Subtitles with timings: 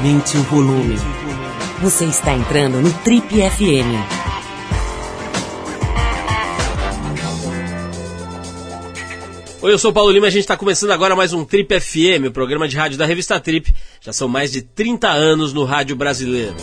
[0.00, 0.96] Aumente o volume.
[1.82, 4.00] Você está entrando no Trip FM.
[9.60, 11.78] Oi, eu sou o Paulo Lima e a gente está começando agora mais um Trip
[11.78, 13.74] FM, o programa de rádio da revista Trip.
[14.00, 16.56] Já são mais de 30 anos no rádio brasileiro.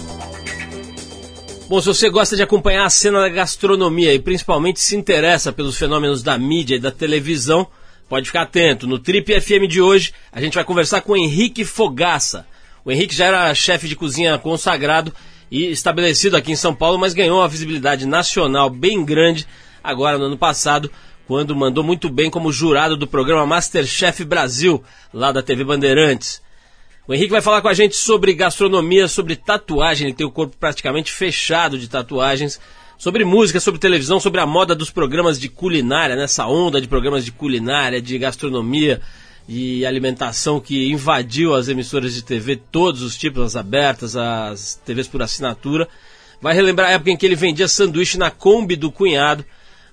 [1.69, 5.77] Bom, se você gosta de acompanhar a cena da gastronomia e principalmente se interessa pelos
[5.77, 7.67] fenômenos da mídia e da televisão,
[8.09, 8.87] pode ficar atento.
[8.87, 12.47] No Trip FM de hoje, a gente vai conversar com Henrique Fogaça.
[12.87, 15.13] O Henrique já era chefe de cozinha consagrado
[15.51, 19.45] e estabelecido aqui em São Paulo, mas ganhou uma visibilidade nacional bem grande
[19.83, 20.89] agora no ano passado,
[21.27, 24.81] quando mandou muito bem como jurado do programa Masterchef Brasil,
[25.13, 26.41] lá da TV Bandeirantes.
[27.05, 30.55] O Henrique vai falar com a gente sobre gastronomia, sobre tatuagem, ele tem o corpo
[30.57, 32.57] praticamente fechado de tatuagens,
[32.97, 37.25] sobre música, sobre televisão, sobre a moda dos programas de culinária, nessa onda de programas
[37.25, 39.01] de culinária, de gastronomia
[39.47, 45.07] e alimentação que invadiu as emissoras de TV, todos os tipos, as abertas, as TVs
[45.07, 45.87] por assinatura.
[46.41, 49.45] Vai relembrar a época em que ele vendia sanduíche na Kombi do cunhado.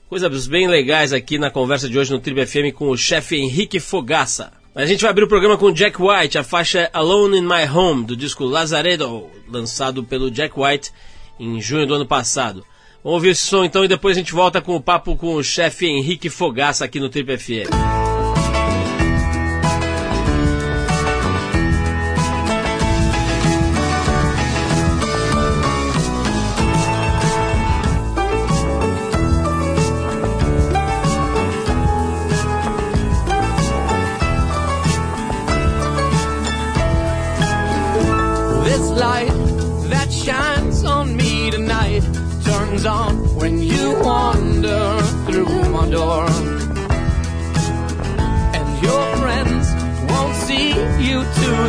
[0.08, 3.78] Coisas bem legais aqui na conversa de hoje no Tribe FM com o chefe Henrique
[3.78, 4.52] Fogaça.
[4.74, 8.05] A gente vai abrir o programa com Jack White, a faixa Alone in My Home,
[8.05, 10.91] do disco Lazaredo, lançado pelo Jack White
[11.39, 12.64] em junho do ano passado.
[13.02, 15.44] Vamos ouvir esse som então e depois a gente volta com o papo com o
[15.44, 18.13] chefe Henrique Fogaça aqui no Trip FM.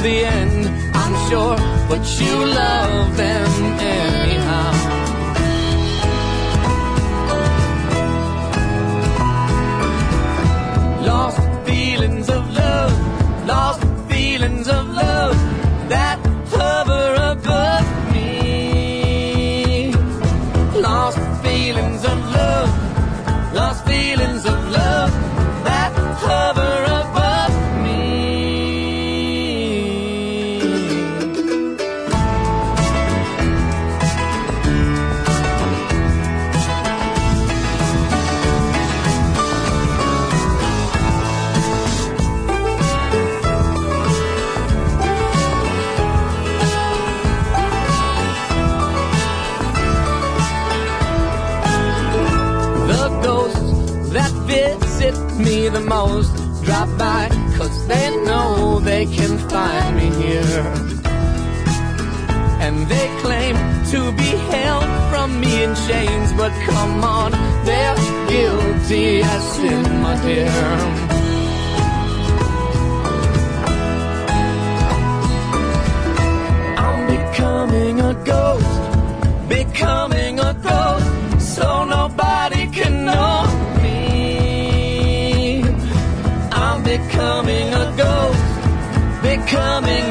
[0.06, 1.58] The end, I'm sure,
[1.90, 3.45] but you love them
[62.88, 63.56] they claim
[63.92, 67.32] to be held from me in chains, but come on,
[67.66, 67.96] they're
[68.30, 70.50] guilty as sin, my dear.
[76.86, 78.82] I'm becoming a ghost,
[79.50, 83.46] becoming a ghost, so nobody can know
[83.84, 85.64] me.
[86.52, 88.46] I'm becoming a ghost,
[89.22, 90.05] becoming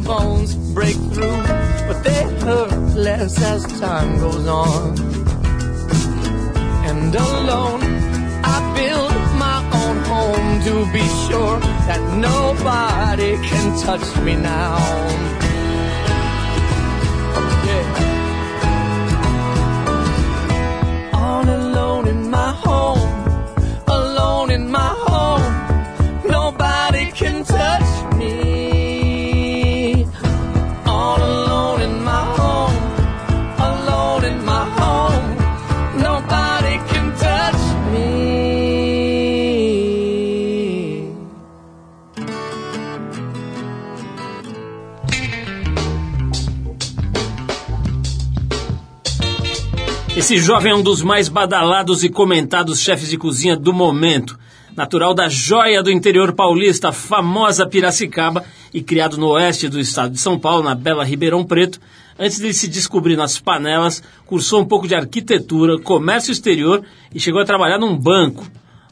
[0.00, 1.42] my bones break through,
[1.88, 4.98] but they hurt less as time goes on.
[6.88, 7.80] And alone,
[8.44, 9.14] I build
[9.46, 14.76] my own home to be sure that nobody can touch me now.
[17.68, 17.86] Yeah.
[21.14, 23.08] All alone in my home,
[23.88, 25.05] alone in my home.
[50.26, 54.36] Esse jovem é um dos mais badalados e comentados chefes de cozinha do momento.
[54.76, 58.44] natural da joia do interior paulista, famosa Piracicaba,
[58.74, 61.78] e criado no oeste do estado de São Paulo, na bela Ribeirão Preto,
[62.18, 66.82] antes de se descobrir nas panelas, cursou um pouco de arquitetura, comércio exterior
[67.14, 68.44] e chegou a trabalhar num banco.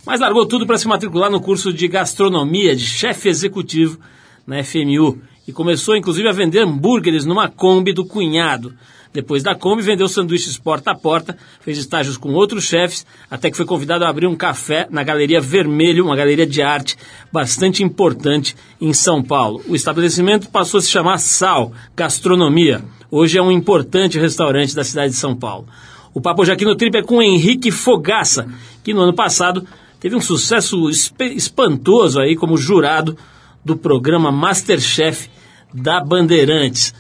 [0.07, 3.99] Mas largou tudo para se matricular no curso de gastronomia de chefe executivo
[4.47, 8.73] na FMU e começou inclusive a vender hambúrgueres numa Kombi do cunhado.
[9.15, 13.57] Depois da Kombi, vendeu sanduíches porta a porta, fez estágios com outros chefes, até que
[13.57, 16.97] foi convidado a abrir um café na Galeria Vermelho, uma galeria de arte
[17.33, 19.63] bastante importante em São Paulo.
[19.69, 22.85] O estabelecimento passou a se chamar Sal Gastronomia.
[23.09, 25.69] Hoje é um importante restaurante da cidade de São Paulo.
[26.13, 28.49] O Papo hoje aqui no Trip é com Henrique Fogaça,
[28.83, 29.65] que no ano passado
[30.01, 30.91] teve um sucesso
[31.21, 33.17] espantoso aí como jurado
[33.65, 35.31] do programa Masterchef
[35.73, 36.93] da Bandeirantes.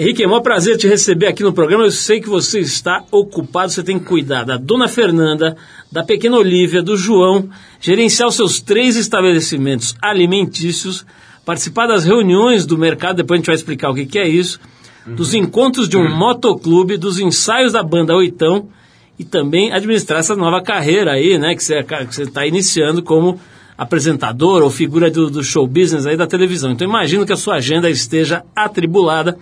[0.00, 1.84] Henrique, é um prazer te receber aqui no programa.
[1.84, 5.54] Eu sei que você está ocupado, você tem que cuidar da Dona Fernanda,
[5.92, 11.04] da pequena Olivia, do João, gerenciar os seus três estabelecimentos alimentícios,
[11.44, 14.58] participar das reuniões do mercado, depois a gente vai explicar o que, que é isso,
[15.06, 18.70] dos encontros de um motoclube, dos ensaios da banda Oitão
[19.18, 23.38] e também administrar essa nova carreira aí, né, que você está iniciando como
[23.76, 26.70] apresentador ou figura do, do, show business aí da televisão.
[26.70, 29.36] Então imagino que a sua agenda esteja atribulada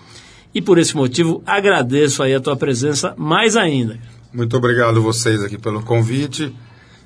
[0.54, 3.98] e por esse motivo agradeço aí a tua presença mais ainda.
[4.32, 6.54] Muito obrigado vocês aqui pelo convite.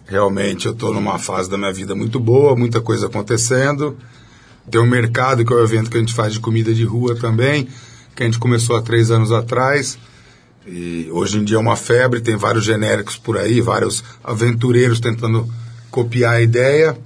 [0.06, 3.96] Realmente eu estou numa fase da minha vida muito boa, muita coisa acontecendo.
[4.70, 7.16] Tem um mercado, que é o evento que a gente faz de comida de rua
[7.16, 7.68] também
[8.14, 9.98] que a gente começou há três anos atrás.
[10.66, 15.48] E hoje em dia é uma febre, tem vários genéricos por aí, vários aventureiros tentando
[15.90, 16.96] copiar a ideia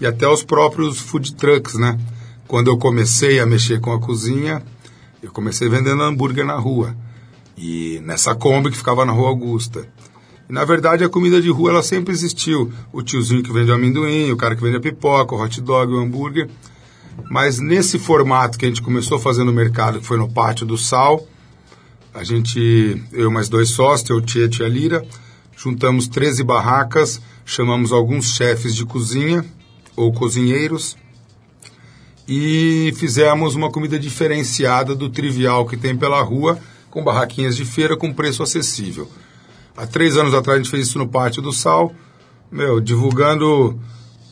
[0.00, 1.98] e até os próprios food trucks, né?
[2.48, 4.62] Quando eu comecei a mexer com a cozinha,
[5.26, 6.96] eu comecei vendendo hambúrguer na rua.
[7.56, 9.88] E nessa Kombi que ficava na Rua Augusta.
[10.48, 12.72] E na verdade a comida de rua ela sempre existiu.
[12.92, 15.92] O tiozinho que vende o amendoim, o cara que vende a pipoca, o hot dog,
[15.92, 16.48] o hambúrguer.
[17.28, 20.78] Mas nesse formato que a gente começou fazer no mercado, que foi no Pátio do
[20.78, 21.26] Sal,
[22.14, 25.06] a gente, eu mais dois sócios, o Tietchan e a Lira,
[25.56, 29.44] juntamos 13 barracas, chamamos alguns chefes de cozinha
[29.96, 30.96] ou cozinheiros
[32.28, 36.58] e fizemos uma comida diferenciada do trivial que tem pela rua,
[36.90, 39.08] com barraquinhas de feira com preço acessível.
[39.76, 41.94] Há três anos atrás a gente fez isso no Pátio do Sal,
[42.50, 43.78] meu, divulgando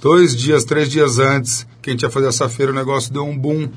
[0.00, 3.24] dois dias, três dias antes que a gente ia fazer essa feira, o negócio deu
[3.24, 3.68] um boom,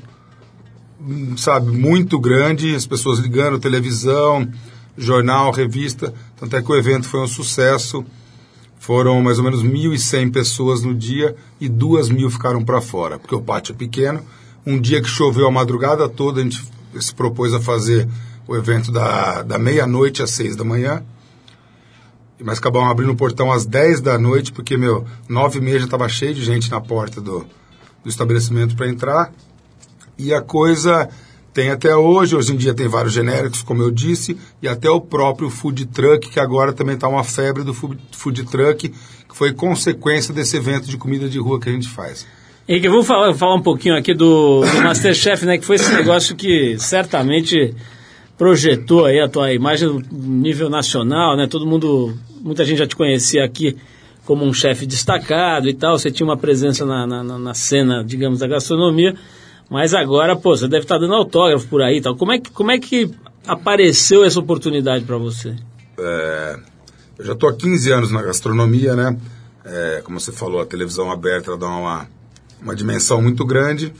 [1.36, 4.50] sabe, muito grande, as pessoas ligando, televisão,
[4.96, 8.04] jornal, revista, tanto é que o evento foi um sucesso.
[8.88, 13.34] Foram mais ou menos 1.100 pessoas no dia e duas mil ficaram para fora, porque
[13.34, 14.22] o pátio é pequeno.
[14.64, 16.64] Um dia que choveu a madrugada toda, a gente
[16.98, 18.08] se propôs a fazer
[18.46, 21.02] o evento da, da meia-noite às seis da manhã.
[22.42, 25.84] Mas acabamos abrindo o portão às 10 da noite, porque, meu, nove e meia já
[25.84, 27.40] estava cheio de gente na porta do,
[28.02, 29.30] do estabelecimento para entrar.
[30.16, 31.10] E a coisa
[31.52, 35.00] tem até hoje, hoje em dia tem vários genéricos, como eu disse, e até o
[35.00, 40.32] próprio food truck, que agora também está uma febre do food truck, que foi consequência
[40.32, 42.26] desse evento de comida de rua que a gente faz.
[42.68, 46.36] Henrique, vamos falar, falar um pouquinho aqui do, do Masterchef, né, que foi esse negócio
[46.36, 47.74] que certamente
[48.36, 52.94] projetou aí a tua imagem no nível nacional, né, todo mundo, muita gente já te
[52.94, 53.74] conhecia aqui
[54.28, 58.40] como um chefe destacado e tal, você tinha uma presença na, na, na, cena, digamos,
[58.40, 59.14] da gastronomia,
[59.70, 62.16] mas agora, pô, você deve estar dando autógrafo por aí tal.
[62.16, 63.10] Como é que, como é que
[63.46, 65.54] apareceu essa oportunidade para você?
[65.98, 66.58] É,
[67.18, 69.16] eu já estou há 15 anos na gastronomia, né?
[69.64, 72.08] É, como você falou, a televisão aberta dá uma,
[72.62, 73.92] uma dimensão muito grande.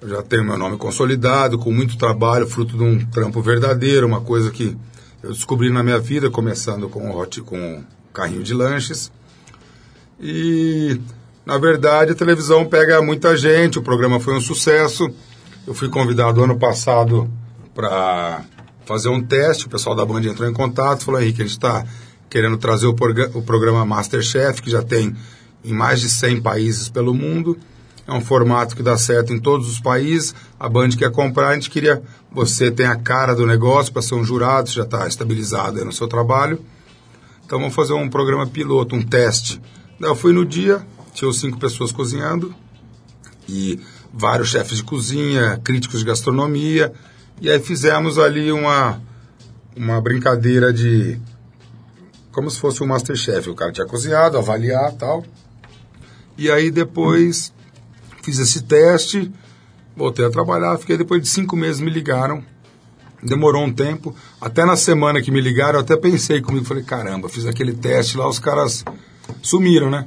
[0.00, 4.20] Eu já tenho meu nome consolidado, com muito trabalho, fruto de um trampo verdadeiro, uma
[4.20, 4.76] coisa que
[5.22, 9.10] eu descobri na minha vida, começando com o hot, com o carrinho de lanches.
[10.20, 11.00] E,
[11.48, 15.10] na verdade, a televisão pega muita gente, o programa foi um sucesso.
[15.66, 17.26] Eu fui convidado ano passado
[17.74, 18.44] para
[18.84, 21.86] fazer um teste, o pessoal da Band entrou em contato, falou, Henrique, a gente está
[22.28, 22.94] querendo trazer o,
[23.32, 25.16] o programa Masterchef, que já tem
[25.64, 27.58] em mais de 100 países pelo mundo.
[28.06, 30.34] É um formato que dá certo em todos os países.
[30.60, 32.02] A Band quer comprar, a gente queria.
[32.30, 36.08] Você tem a cara do negócio para ser um jurado, já está estabilizado no seu
[36.08, 36.60] trabalho.
[37.46, 39.58] Então vamos fazer um programa piloto, um teste
[40.06, 40.80] eu fui no dia,
[41.18, 42.54] tinha cinco pessoas cozinhando
[43.48, 43.80] e
[44.12, 46.92] vários chefes de cozinha, críticos de gastronomia,
[47.40, 49.00] e aí fizemos ali uma,
[49.76, 51.20] uma brincadeira de.
[52.30, 53.50] como se fosse um Masterchef.
[53.50, 55.24] O cara tinha cozinhado, avaliar tal.
[56.36, 57.52] E aí depois
[58.22, 59.32] fiz esse teste,
[59.96, 62.44] voltei a trabalhar, fiquei depois de cinco meses me ligaram.
[63.20, 67.28] Demorou um tempo, até na semana que me ligaram, eu até pensei comigo, falei, caramba,
[67.28, 68.84] fiz aquele teste lá, os caras
[69.42, 70.06] sumiram, né?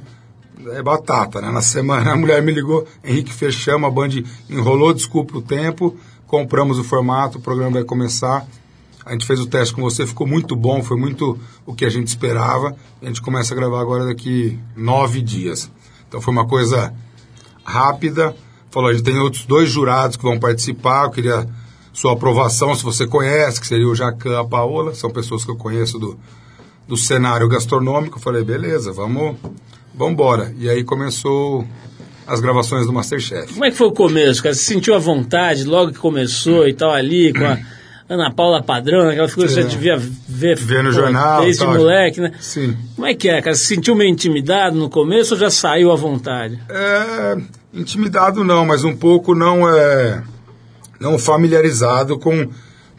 [0.70, 1.50] É batata, né?
[1.50, 4.10] Na semana a mulher me ligou, Henrique, fechamos, a Band
[4.48, 8.46] enrolou, desculpa o tempo, compramos o formato, o programa vai começar.
[9.04, 11.90] A gente fez o teste com você, ficou muito bom, foi muito o que a
[11.90, 12.76] gente esperava.
[13.02, 15.70] A gente começa a gravar agora daqui nove dias.
[16.06, 16.94] Então foi uma coisa
[17.64, 18.34] rápida.
[18.70, 21.48] Falou, a gente tem outros dois jurados que vão participar, eu queria
[21.92, 25.50] sua aprovação, se você conhece, que seria o Jacan e a Paola, são pessoas que
[25.50, 26.18] eu conheço do,
[26.88, 28.16] do cenário gastronômico.
[28.16, 29.36] Eu falei, beleza, vamos,
[29.94, 30.54] vamos embora.
[30.58, 31.66] E aí começou
[32.26, 33.52] as gravações do Masterchef.
[33.52, 34.54] Como é que foi o começo, cara?
[34.54, 37.58] Você sentiu a vontade logo que começou e tal ali, com a
[38.08, 41.74] Ana Paula Padrão, aquela figura que você devia ver, Ver no pô, jornal, desde tal.
[41.74, 42.32] moleque, né?
[42.40, 42.76] Sim.
[42.94, 43.54] Como é que é, cara?
[43.56, 46.58] Você se sentiu meio intimidado no começo ou já saiu à vontade?
[46.68, 47.36] É,
[47.72, 50.22] intimidado não, mas um pouco não é
[51.00, 52.48] não familiarizado com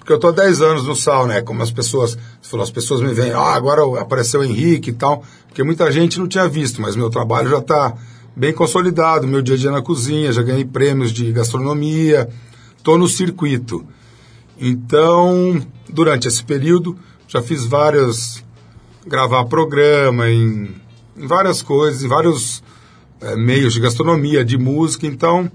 [0.03, 1.41] porque eu tô há 10 anos no sal, né?
[1.41, 5.23] Como as pessoas, falou, as pessoas me veem, ah, agora apareceu o Henrique e tal,
[5.47, 7.93] porque muita gente não tinha visto, mas meu trabalho já está
[8.35, 12.27] bem consolidado, meu dia a dia na cozinha, já ganhei prêmios de gastronomia,
[12.83, 13.85] tô no circuito.
[14.59, 18.43] Então, durante esse período, já fiz várias
[19.07, 20.75] gravar programa em,
[21.15, 22.61] em várias coisas, em vários
[23.21, 25.49] é, meios de gastronomia, de música, então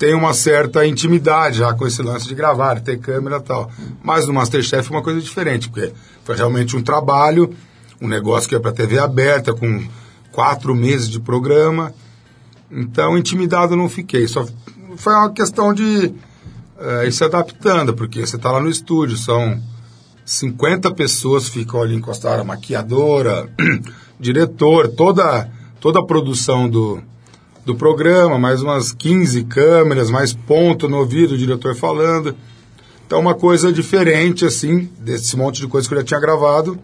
[0.00, 3.70] tem uma certa intimidade já com esse lance de gravar, ter câmera e tal.
[4.02, 5.92] Mas no Masterchef é uma coisa diferente, porque
[6.24, 7.54] foi realmente um trabalho,
[8.00, 9.86] um negócio que é para TV aberta, com
[10.32, 11.92] quatro meses de programa.
[12.70, 14.26] Então, intimidado não fiquei.
[14.26, 14.46] Só
[14.96, 16.14] foi uma questão de
[16.78, 19.62] é, ir se adaptando, porque você está lá no estúdio, são
[20.24, 23.52] 50 pessoas ficam ali encostadas, maquiadora,
[24.18, 25.46] diretor, toda,
[25.78, 27.02] toda a produção do,
[27.70, 32.34] do programa, mais umas 15 câmeras, mais ponto no ouvido, o diretor falando.
[33.06, 36.78] Então, uma coisa diferente, assim, desse monte de coisa que eu já tinha gravado.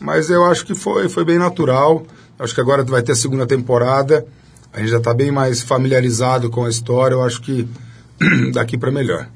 [0.00, 2.06] Mas eu acho que foi, foi bem natural.
[2.38, 4.26] Acho que agora vai ter a segunda temporada.
[4.72, 7.14] A gente já está bem mais familiarizado com a história.
[7.14, 7.68] Eu acho que
[8.52, 9.28] daqui para melhor.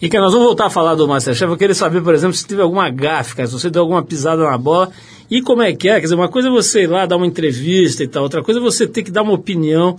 [0.00, 1.50] E que nós vamos voltar a falar do Masterchef.
[1.50, 4.44] Eu queria saber, por exemplo, se teve alguma gafe, cara, se você deu alguma pisada
[4.44, 4.90] na bola.
[5.30, 5.94] E como é que é?
[5.94, 8.60] Quer dizer, uma coisa é você ir lá dar uma entrevista e tal, outra coisa
[8.60, 9.98] é você ter que dar uma opinião.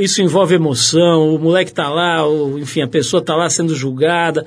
[0.00, 4.44] Isso envolve emoção, o moleque tá lá, o, enfim, a pessoa tá lá sendo julgada,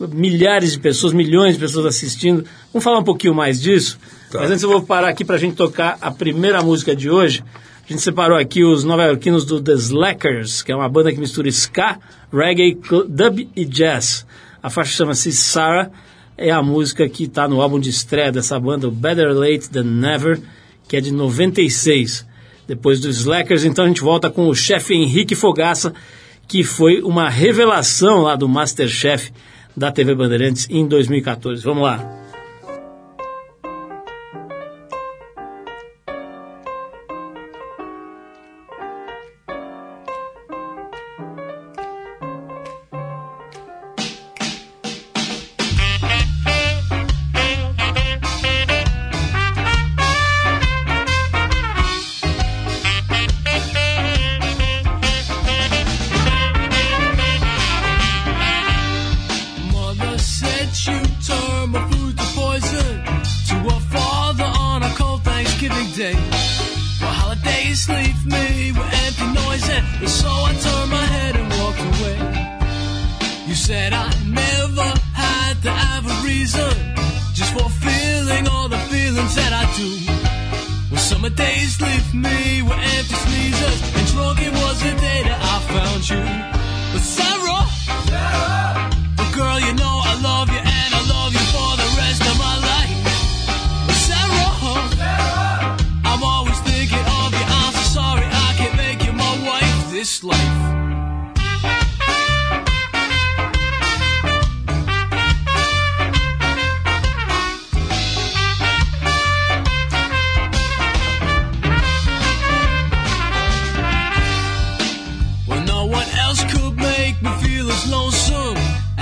[0.00, 2.44] milhares de pessoas, milhões de pessoas assistindo.
[2.72, 3.98] Vamos falar um pouquinho mais disso?
[4.30, 4.40] Tá.
[4.40, 7.44] Mas antes eu vou parar aqui pra gente tocar a primeira música de hoje.
[7.86, 11.48] A gente separou aqui os nova-iorquinos do The Slackers, que é uma banda que mistura
[11.48, 11.98] ska,
[12.32, 14.26] reggae, dub e jazz.
[14.62, 15.90] A faixa chama-se Sarah,
[16.34, 20.40] é a música que está no álbum de estreia dessa banda, Better Late Than Never,
[20.88, 22.26] que é de 96.
[22.66, 25.92] Depois dos Slackers, então a gente volta com o chefe Henrique Fogaça,
[26.48, 29.30] que foi uma revelação lá do Masterchef
[29.76, 31.62] da TV Bandeirantes em 2014.
[31.62, 32.23] Vamos lá.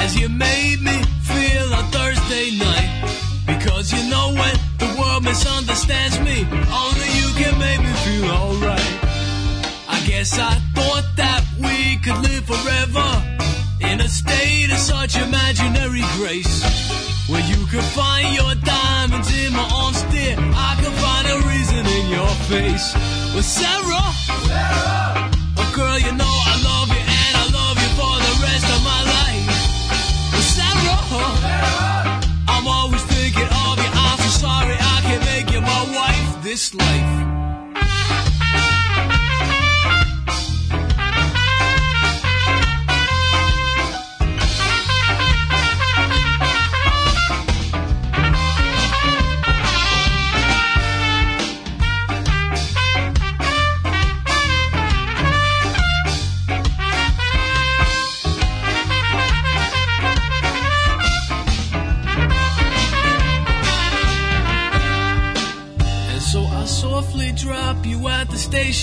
[0.02, 0.96] As you made me
[1.30, 2.90] feel on Thursday night.
[3.46, 6.38] Because you know when the world misunderstands me,
[6.84, 8.92] only you can make me feel alright.
[9.96, 13.08] I guess I thought that we could live forever
[13.90, 16.56] in a state of such imaginary grace.
[17.30, 20.36] Where you could find your diamonds in my arms, dear.
[20.70, 22.86] I could find a reason in your face.
[23.32, 24.08] Well, Sarah.
[25.60, 26.61] Oh, girl, you know I
[36.52, 37.21] this life.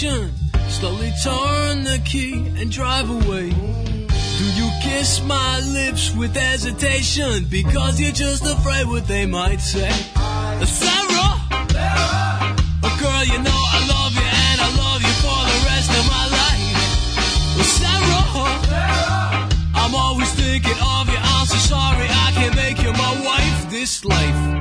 [0.01, 0.29] The.
[0.69, 3.49] Slowly turn the key and drive away.
[3.49, 7.45] Do you kiss my lips with hesitation?
[7.49, 9.91] Because you're just afraid what they might say.
[10.63, 11.35] Sarah!
[12.81, 16.05] Oh, girl, you know I love you and I love you for the rest of
[16.15, 16.67] my life.
[17.79, 18.29] Sarah!
[19.75, 21.17] I'm always thinking of you.
[21.19, 24.58] I'm so sorry I can't make you my wife this life.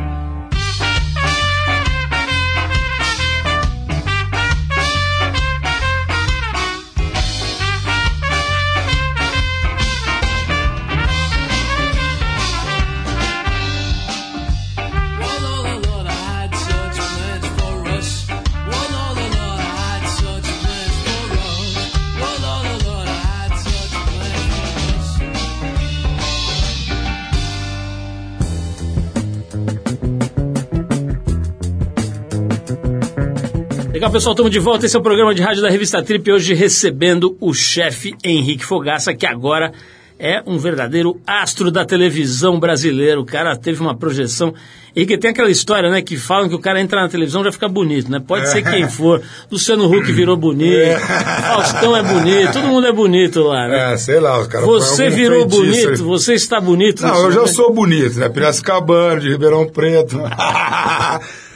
[34.08, 34.86] Legal, pessoal, estamos de volta.
[34.86, 36.32] Esse é o programa de rádio da revista Trip.
[36.32, 39.70] Hoje recebendo o chefe Henrique Fogaça, que agora
[40.18, 43.20] é um verdadeiro astro da televisão brasileira.
[43.20, 44.54] O cara teve uma projeção.
[44.96, 46.00] Henrique, tem aquela história, né?
[46.00, 48.18] Que falam que o cara entra na televisão já fica bonito, né?
[48.18, 49.20] Pode ser quem for.
[49.50, 50.98] Luciano Huck virou bonito.
[51.42, 52.52] Faustão é bonito.
[52.54, 53.92] Todo mundo é bonito lá, né?
[53.92, 55.96] É, sei lá, os caras Você virou bonito, aí.
[55.96, 57.02] você está bonito.
[57.02, 58.30] Não, eu já sou bonito, né?
[58.30, 60.18] Piracicabano, de Ribeirão Preto.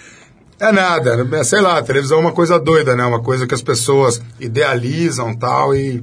[0.63, 1.43] é nada, né?
[1.43, 3.05] sei lá, a televisão é uma coisa doida, né?
[3.05, 6.03] Uma coisa que as pessoas idealizam tal e.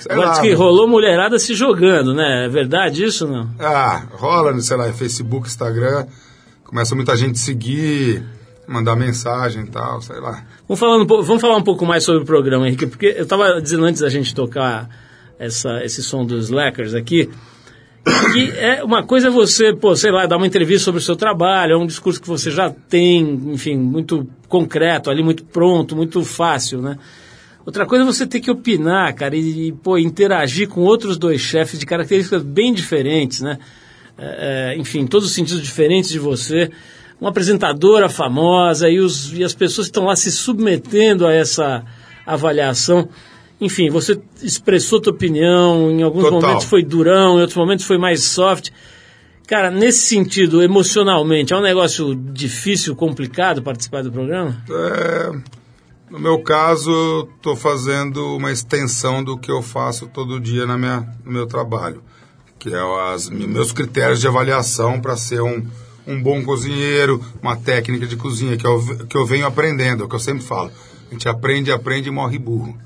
[0.00, 2.46] Sei Agora lá, que rolou mulherada se jogando, né?
[2.46, 3.50] É verdade isso ou não?
[3.58, 6.06] Ah, rola, sei lá, em Facebook, Instagram.
[6.64, 8.22] Começa muita gente seguir,
[8.66, 10.44] mandar mensagem e tal, sei lá.
[10.68, 13.84] Vamos, falando vamos falar um pouco mais sobre o programa, Henrique, porque eu estava dizendo
[13.84, 14.88] antes da gente tocar
[15.38, 17.30] essa, esse som dos Slackers aqui,
[18.04, 21.72] que é uma coisa você, pô, sei lá, dar uma entrevista sobre o seu trabalho,
[21.72, 26.80] é um discurso que você já tem, enfim, muito concreto ali, muito pronto, muito fácil,
[26.80, 26.98] né?
[27.66, 31.40] Outra coisa é você ter que opinar, cara, e, e, pô, interagir com outros dois
[31.40, 33.58] chefes de características bem diferentes, né?
[34.16, 36.70] É, é, enfim, todos os sentidos diferentes de você.
[37.20, 41.84] Uma apresentadora famosa e, os, e as pessoas que estão lá se submetendo a essa
[42.24, 43.08] avaliação.
[43.60, 46.40] Enfim, você expressou tua opinião, em alguns Total.
[46.40, 48.70] momentos foi durão, em outros momentos foi mais soft.
[49.48, 54.62] Cara, nesse sentido, emocionalmente, é um negócio difícil, complicado participar do programa?
[54.70, 55.32] É,
[56.10, 61.08] no meu caso, estou fazendo uma extensão do que eu faço todo dia na minha,
[61.24, 62.02] no meu trabalho,
[62.58, 65.66] que é as, meus critérios de avaliação para ser um,
[66.06, 70.08] um bom cozinheiro, uma técnica de cozinha que eu, que eu venho aprendendo, é o
[70.08, 70.70] que eu sempre falo.
[71.08, 72.76] A gente aprende, aprende e morre burro.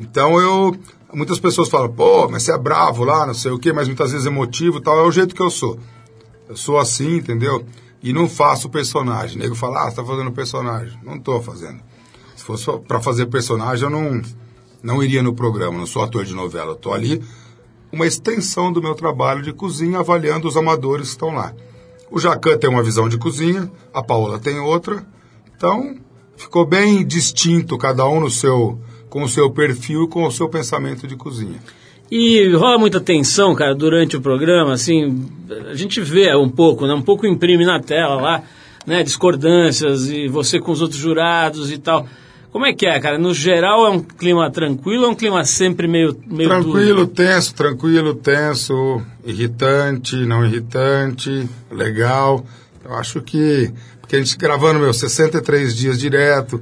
[0.00, 0.76] Então eu.
[1.12, 4.12] Muitas pessoas falam, pô, mas você é bravo lá, não sei o quê, mas muitas
[4.12, 5.76] vezes emotivo tal, é o jeito que eu sou.
[6.48, 7.66] Eu sou assim, entendeu?
[8.00, 9.36] E não faço personagem.
[9.36, 10.98] O nego fala, ah, você tá fazendo personagem.
[11.02, 11.80] Não tô fazendo.
[12.36, 14.22] Se fosse para fazer personagem, eu não,
[14.82, 16.70] não iria no programa, não sou ator de novela.
[16.72, 17.20] Eu tô ali,
[17.92, 21.52] uma extensão do meu trabalho de cozinha, avaliando os amadores que estão lá.
[22.10, 25.04] O Jacan tem uma visão de cozinha, a Paola tem outra.
[25.56, 25.96] Então,
[26.36, 30.48] ficou bem distinto, cada um no seu, com o seu perfil e com o seu
[30.48, 31.58] pensamento de cozinha.
[32.10, 35.28] E rola muita tensão, cara, durante o programa, assim,
[35.70, 36.94] a gente vê um pouco, né?
[36.94, 38.42] Um pouco imprime na tela lá,
[38.86, 39.02] né?
[39.02, 42.08] Discordâncias e você com os outros jurados e tal.
[42.50, 43.16] Como é que é, cara?
[43.16, 47.06] No geral é um clima tranquilo ou é um clima sempre meio, meio Tranquilo, duro?
[47.06, 52.44] tenso, tranquilo, tenso, irritante, não irritante, legal.
[52.84, 56.60] Eu acho que, porque a gente gravando, meu, 63 dias direto,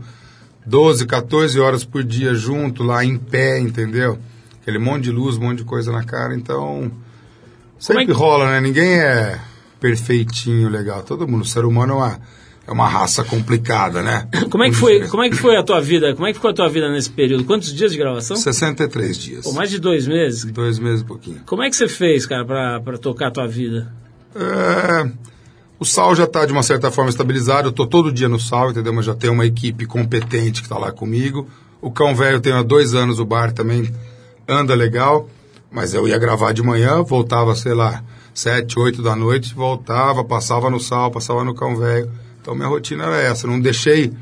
[0.68, 4.18] 12, 14 horas por dia junto, lá em pé, entendeu?
[4.60, 6.92] Aquele monte de luz, um monte de coisa na cara, então.
[7.78, 8.60] Sempre é que- rola, né?
[8.60, 9.38] Ninguém é
[9.80, 11.02] perfeitinho, legal.
[11.02, 12.20] Todo mundo, o ser humano é uma,
[12.66, 14.28] é uma raça complicada, né?
[14.50, 16.14] Como é, que foi, como é que foi a tua vida?
[16.14, 17.44] Como é que ficou a tua vida nesse período?
[17.44, 18.36] Quantos dias de gravação?
[18.36, 19.44] 63 dias.
[19.44, 20.44] Pô, mais de dois meses.
[20.44, 21.40] Dois meses e pouquinho.
[21.46, 23.90] Como é que você fez, cara, pra, pra tocar a tua vida?
[24.34, 25.10] É,
[25.78, 27.68] o sal já está de uma certa forma estabilizado.
[27.68, 28.92] Eu estou todo dia no sal, entendeu?
[28.92, 31.48] Mas já tem uma equipe competente que está lá comigo.
[31.80, 33.92] O cão velho tem há dois anos o bar também
[34.48, 35.28] anda legal.
[35.70, 38.02] Mas eu ia gravar de manhã, voltava, sei lá,
[38.34, 42.10] sete, oito da noite, voltava, passava no sal, passava no cão velho.
[42.40, 43.46] Então minha rotina era essa.
[43.46, 44.12] Não deixei,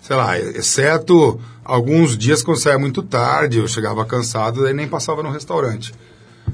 [0.00, 5.22] sei lá, exceto alguns dias quando saía muito tarde, eu chegava cansado, daí nem passava
[5.22, 5.92] no restaurante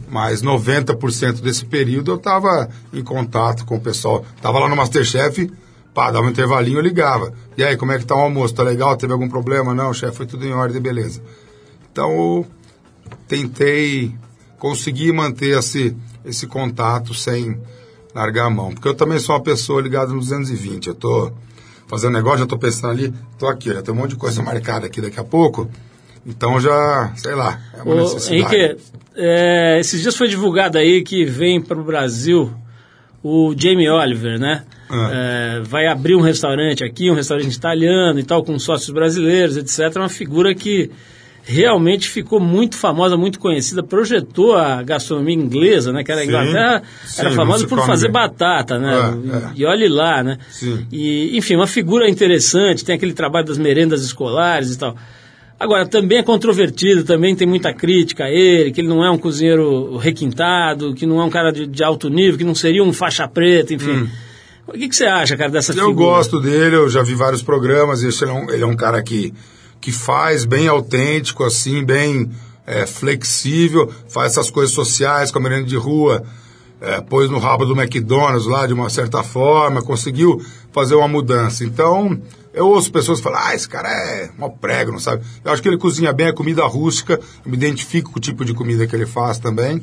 [0.08, 4.24] mas 90% desse período eu estava em contato com o pessoal.
[4.40, 5.50] Tava lá no Masterchef,
[5.94, 7.32] pá, dava um intervalinho, eu ligava.
[7.56, 8.54] E aí, como é que tá o almoço?
[8.54, 8.96] Tá legal?
[8.96, 9.74] Teve algum problema?
[9.74, 11.22] Não, chefe, foi tudo em ordem, beleza.
[11.90, 12.46] Então, eu
[13.26, 14.14] tentei
[14.58, 17.60] conseguir manter esse, esse contato sem
[18.14, 18.72] largar a mão.
[18.72, 20.88] Porque eu também sou uma pessoa ligada no 220.
[20.88, 21.32] Eu tô
[21.86, 24.86] fazendo negócio, já tô pensando ali, tô aqui, já tem um monte de coisa marcada
[24.86, 25.68] aqui daqui a pouco.
[26.26, 28.56] Então já, sei lá, é uma Ô, necessidade.
[28.56, 28.76] Henrique,
[29.14, 32.52] é, esses dias foi divulgado aí que vem para o Brasil
[33.22, 34.64] o Jamie Oliver, né?
[34.88, 35.10] Ah.
[35.12, 39.96] É, vai abrir um restaurante aqui, um restaurante italiano e tal, com sócios brasileiros, etc.
[39.96, 40.90] Uma figura que
[41.42, 46.02] realmente ficou muito famosa, muito conhecida, projetou a gastronomia inglesa, né?
[46.02, 48.12] Que era a Inglaterra, sim, era famosa por fazer bem.
[48.12, 48.94] batata, né?
[48.94, 49.50] É, é.
[49.54, 50.38] E olhe lá, né?
[50.50, 50.86] Sim.
[50.90, 54.96] E, enfim, uma figura interessante, tem aquele trabalho das merendas escolares e tal.
[55.58, 59.16] Agora, também é controvertido, também tem muita crítica a ele, que ele não é um
[59.16, 62.92] cozinheiro requintado, que não é um cara de, de alto nível, que não seria um
[62.92, 64.08] faixa preta, enfim.
[64.66, 65.76] O que, que você acha, cara, dessa Hum.
[65.78, 66.06] Eu figura?
[66.08, 69.32] gosto dele, eu já vi vários programas, ele é um, ele é um cara que,
[69.80, 72.30] que faz bem autêntico, assim, bem
[72.66, 76.22] é, flexível, faz essas coisas sociais com a merenda de rua,
[76.80, 80.40] é, pôs no rabo do McDonald's lá de uma certa forma, conseguiu
[80.72, 81.64] fazer uma mudança.
[81.64, 82.20] Então,
[82.52, 85.24] eu ouço pessoas falar, ah, esse cara é mó prego, não sabe?
[85.44, 88.44] Eu acho que ele cozinha bem a comida rústica, eu me identifico com o tipo
[88.44, 89.82] de comida que ele faz também.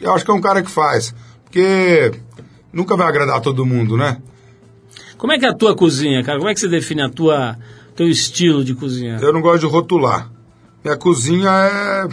[0.00, 2.12] E eu acho que é um cara que faz, porque
[2.72, 4.18] nunca vai agradar todo mundo, né?
[5.16, 6.38] Como é que é a tua cozinha, cara?
[6.38, 7.56] Como é que você define a tua
[7.94, 9.22] teu estilo de cozinhar?
[9.22, 10.30] Eu não gosto de rotular.
[10.84, 12.08] Minha cozinha é,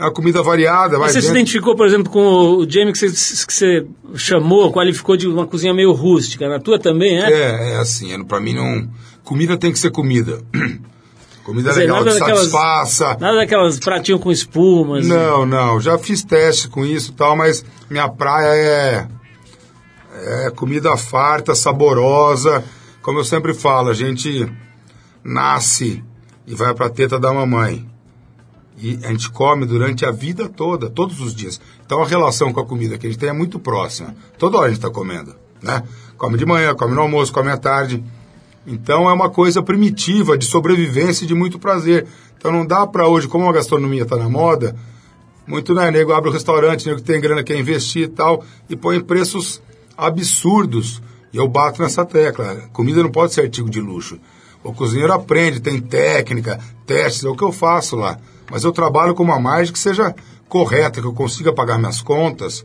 [0.00, 0.98] é uma comida variada.
[0.98, 4.72] Mas você se dentro- identificou, por exemplo, com o Jamie que você, que você chamou,
[4.72, 6.48] qualificou de uma cozinha meio rústica.
[6.48, 7.30] Na tua também, é?
[7.30, 8.88] É, é assim, é, pra mim não...
[9.22, 10.40] Comida tem que ser comida.
[11.44, 13.16] Comida dizer, legal que daquelas- satisfaça.
[13.20, 15.06] Nada daquelas pratinhos com espumas.
[15.06, 19.08] Não, não, já fiz teste com isso e tal, mas minha praia é,
[20.46, 22.62] é comida farta, saborosa.
[23.02, 24.46] Como eu sempre falo, a gente
[25.24, 26.02] nasce
[26.46, 27.88] e vai pra teta da mamãe.
[28.80, 31.60] E a gente come durante a vida toda, todos os dias.
[31.84, 34.14] Então a relação com a comida que a gente tem é muito próxima.
[34.38, 35.82] Toda hora a gente está comendo, né?
[36.16, 38.02] Come de manhã, come no almoço, come à tarde.
[38.66, 42.06] Então é uma coisa primitiva, de sobrevivência e de muito prazer.
[42.38, 44.74] Então não dá para hoje, como a gastronomia está na moda,
[45.46, 45.90] muito, né?
[45.90, 49.60] Nego abre o restaurante, nego que tem grana, quer investir e tal, e põe preços
[49.96, 51.02] absurdos.
[51.32, 52.68] E eu bato nessa tecla.
[52.72, 54.18] Comida não pode ser artigo de luxo.
[54.62, 58.18] O cozinheiro aprende, tem técnica, testes, é o que eu faço lá.
[58.50, 60.14] Mas eu trabalho com uma margem que seja
[60.48, 62.64] correta, que eu consiga pagar minhas contas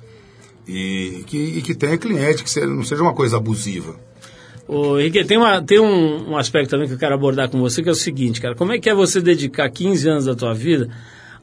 [0.68, 3.96] e que, e que tenha cliente, que seja- não seja uma coisa abusiva.
[4.68, 7.84] Ô, Henrique, tem, uma, tem um, um aspecto também que eu quero abordar com você,
[7.84, 8.56] que é o seguinte, cara.
[8.56, 10.90] Como é que é você dedicar 15 anos da tua vida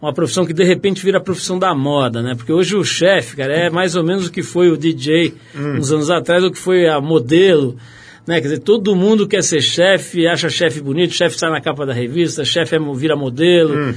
[0.00, 2.34] a uma profissão que de repente vira a profissão da moda, né?
[2.34, 5.34] Porque hoje o chefe, cara, é mais ou menos o que foi o DJ
[5.78, 7.76] uns anos atrás, o que foi a modelo,
[8.26, 8.40] né?
[8.40, 11.92] Quer dizer, todo mundo quer ser chefe, acha chefe bonito, chefe sai na capa da
[11.92, 13.94] revista, chefe é, vira modelo.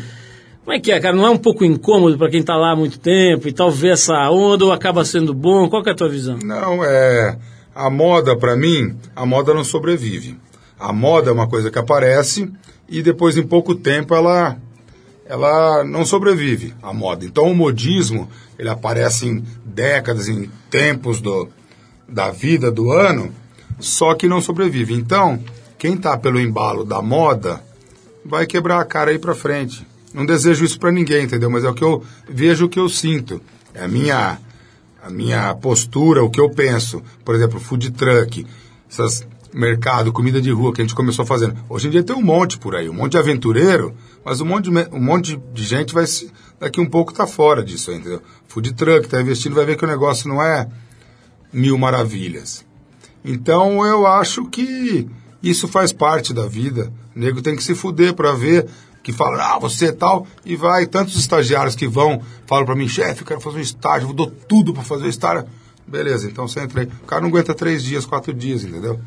[0.66, 1.16] Como é que é, cara?
[1.16, 3.94] Não é um pouco incômodo para quem tá lá há muito tempo e tal ver
[3.94, 5.70] essa onda ou acaba sendo bom?
[5.70, 6.40] Qual é a tua visão?
[6.44, 7.38] Não, é.
[7.76, 10.36] A moda, pra mim, a moda não sobrevive.
[10.80, 12.52] A moda é uma coisa que aparece
[12.90, 14.58] e depois, em pouco tempo, ela,
[15.28, 17.26] ela não sobrevive, a moda.
[17.26, 21.48] Então, o modismo, ele aparece em décadas, em tempos do,
[22.10, 23.32] da vida, do ano,
[23.80, 24.96] só que não sobrevive.
[24.96, 25.40] Então,
[25.78, 27.62] quem tá pelo embalo da moda
[28.26, 29.86] vai quebrar a cara aí pra frente.
[30.16, 31.50] Não desejo isso pra ninguém, entendeu?
[31.50, 33.42] Mas é o que eu vejo, o que eu sinto.
[33.74, 34.40] É a minha
[35.04, 37.04] a minha postura, o que eu penso.
[37.24, 38.48] Por exemplo, food truck,
[38.90, 41.56] essas mercado, comida de rua que a gente começou fazendo.
[41.70, 44.70] Hoje em dia tem um monte por aí, um monte de aventureiro, mas um monte
[44.70, 48.22] de, um monte de gente vai se, daqui um pouco tá fora disso, entendeu?
[48.48, 50.68] Food truck tá investindo, vai ver que o negócio não é
[51.54, 52.66] mil maravilhas.
[53.24, 55.08] Então eu acho que
[55.44, 56.92] isso faz parte da vida.
[57.16, 58.68] O nego tem que se fuder para ver
[59.06, 60.88] que fala, ah, você tal, e vai.
[60.88, 64.74] Tantos estagiários que vão, falam para mim, chefe, quero fazer um estágio, eu dou tudo
[64.74, 65.46] para fazer o estágio.
[65.86, 66.88] Beleza, então você entra aí.
[67.04, 69.00] O cara não aguenta três dias, quatro dias, entendeu?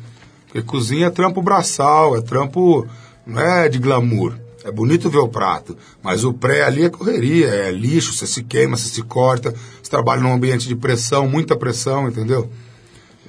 [0.45, 2.87] Porque cozinha é trampo braçal, é trampo,
[3.27, 4.39] não é de glamour.
[4.63, 8.41] É bonito ver o prato, mas o pré ali é correria, é lixo, você se
[8.41, 12.49] queima, você se corta, você trabalha num ambiente de pressão, muita pressão, entendeu?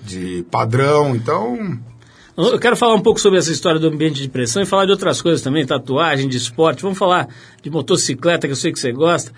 [0.04, 1.80] De padrão, então
[2.36, 4.92] Eu quero falar um pouco sobre essa história do ambiente de pressão e falar de
[4.92, 6.82] outras coisas também, tatuagem, de esporte.
[6.82, 7.28] Vamos falar
[7.62, 9.32] de motocicleta, que eu sei que você gosta.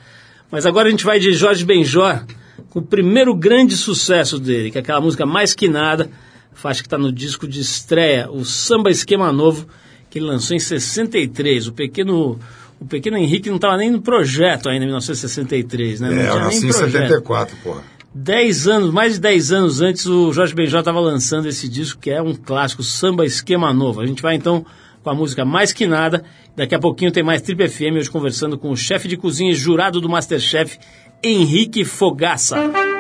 [0.50, 2.24] Mas agora a gente vai de Jorge Benjor
[2.68, 6.11] com o primeiro grande sucesso dele, que é aquela música Mais Que Nada,
[6.52, 9.66] faixa que está no disco de estreia, o Samba Esquema Novo,
[10.11, 11.68] que ele lançou em 63.
[11.68, 12.38] O pequeno,
[12.78, 16.11] o pequeno Henrique não estava nem no projeto ainda em 1963, né?
[16.11, 16.92] Não é, eu nasci em projeto.
[16.92, 17.83] 74, porra.
[18.14, 22.11] Dez anos, mais de 10 anos antes, o Jorge Benjó estava lançando esse disco que
[22.11, 24.03] é um clássico, Samba Esquema Novo.
[24.03, 24.66] A gente vai então
[25.03, 26.22] com a música Mais Que Nada.
[26.55, 29.55] Daqui a pouquinho tem mais Trip FM, hoje conversando com o chefe de cozinha e
[29.55, 30.79] jurado do Masterchef,
[31.25, 32.91] Henrique Fogaça.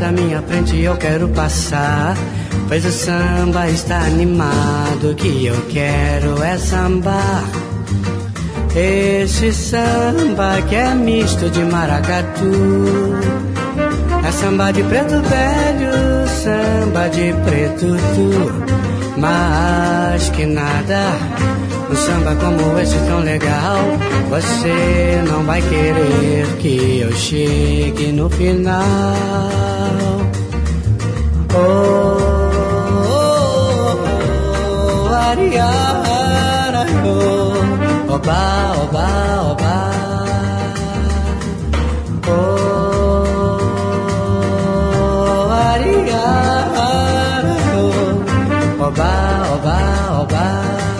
[0.00, 2.16] Da minha frente, eu quero passar.
[2.66, 7.44] Pois o samba está animado, que eu quero é sambar.
[8.74, 12.50] Esse samba que é misto de maracatu.
[14.26, 19.20] É samba de preto velho, samba de preto tu.
[19.20, 21.12] Mas que nada,
[21.90, 23.80] um samba como esse tão legal.
[24.28, 28.76] Você não vai querer que eu chegue no final.
[31.52, 31.90] Oh, oh,
[33.74, 34.06] oh,
[37.04, 38.42] oh, oba,
[38.82, 39.08] oba,
[39.50, 39.76] oba.
[42.28, 43.10] Oh,
[45.50, 46.70] ariara,
[47.74, 49.12] oh, oba,
[49.54, 49.78] oba,
[50.22, 50.99] oba.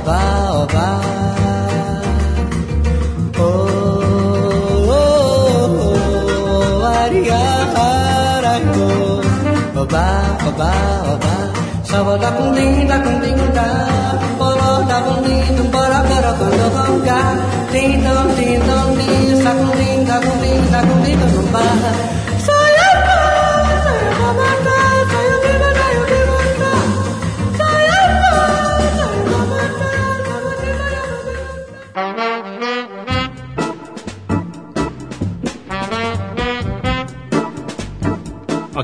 [0.00, 0.20] oba,
[0.64, 0.86] oba.
[3.38, 3.44] Oh,
[4.88, 6.80] oh, oh, oh,
[9.80, 10.06] oba,
[10.48, 10.70] oba,
[11.12, 11.34] oba.
[11.84, 13.68] Sava da cundim, da cundim, da,
[14.38, 17.20] bolo da cundim, bora, bora, quando vão cá.
[17.72, 19.90] Tim, dom, tim, dom, tim, sa cundim,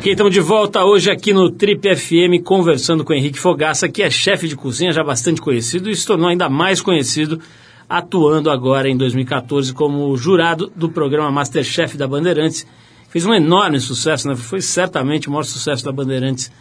[0.07, 4.09] Ok, estamos de volta hoje aqui no Trip FM conversando com Henrique Fogaça, que é
[4.09, 7.41] chefe de cozinha já bastante conhecido e se tornou ainda mais conhecido
[7.89, 12.65] atuando agora em 2014 como jurado do programa Masterchef da Bandeirantes.
[13.09, 14.37] Fez um enorme sucesso, né?
[14.37, 16.53] foi certamente o maior sucesso da Bandeirantes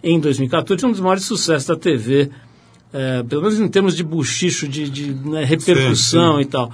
[0.00, 2.30] em 2014, um dos maiores sucessos da TV,
[2.92, 6.48] eh, pelo menos em termos de buchicho, de, de né, repercussão Sim, sim.
[6.48, 6.70] e tal.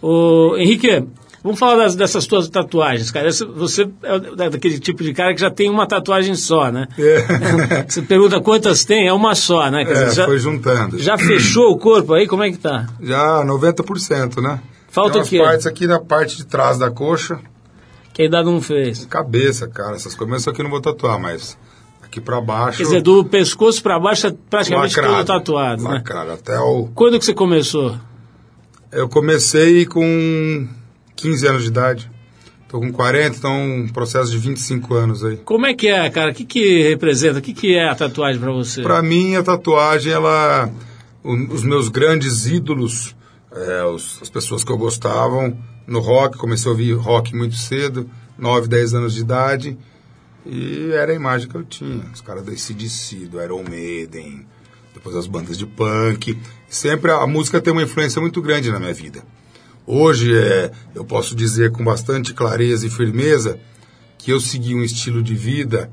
[0.00, 1.02] Ô, Henrique,
[1.44, 3.30] vamos falar das- dessas tuas tatuagens, cara.
[3.30, 6.88] Você é da- daquele tipo de cara que já tem uma tatuagem só, né?
[6.98, 7.84] É.
[7.86, 9.84] Você pergunta quantas tem, é uma só, né?
[9.84, 10.98] Quer É, dizer, já, foi juntando.
[10.98, 12.26] já fechou o corpo aí?
[12.26, 12.86] Como é que tá?
[13.00, 14.58] Já 90%, né?
[14.88, 15.38] Falta o quê?
[15.38, 17.38] partes aqui na parte de trás da coxa,
[18.12, 19.04] Que a idade não fez.
[19.06, 20.46] cabeça, cara, essas coisas.
[20.48, 21.58] Aqui eu não vou tatuar, mas
[22.00, 22.78] aqui pra baixo.
[22.78, 25.90] Quer dizer, do pescoço pra baixo é praticamente lacrado, todo tatuado, né?
[25.94, 26.30] lacrado.
[26.30, 26.88] Até o...
[26.94, 27.96] Quando que você começou?
[28.92, 30.68] Eu comecei com
[31.16, 32.10] 15 anos de idade.
[32.68, 35.36] Tô com 40, então um processo de 25 anos aí.
[35.38, 36.32] Como é que é, cara?
[36.32, 37.38] O que que representa?
[37.38, 38.82] O que que é a tatuagem pra você?
[38.82, 40.68] Pra mim, a tatuagem, ela.
[41.22, 43.14] os meus grandes ídolos,
[43.52, 48.10] é, os- as pessoas que eu gostavam no rock, comecei a ouvir rock muito cedo,
[48.36, 49.78] 9, 10 anos de idade,
[50.44, 52.04] e era a imagem que eu tinha.
[52.12, 54.44] Os caras do ACDC, do Iron Maiden,
[54.92, 56.36] depois as bandas de punk.
[56.68, 59.22] Sempre a, a música tem uma influência muito grande na minha vida.
[59.86, 63.58] Hoje, é, eu posso dizer com bastante clareza e firmeza
[64.16, 65.90] que eu segui um estilo de vida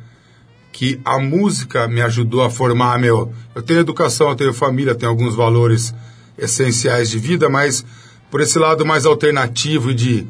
[0.72, 3.34] que a música me ajudou a formar meu.
[3.54, 5.94] Eu tenho educação, eu tenho família, tenho alguns valores
[6.38, 7.86] essenciais de vida, mas
[8.30, 10.26] por esse lado mais alternativo de,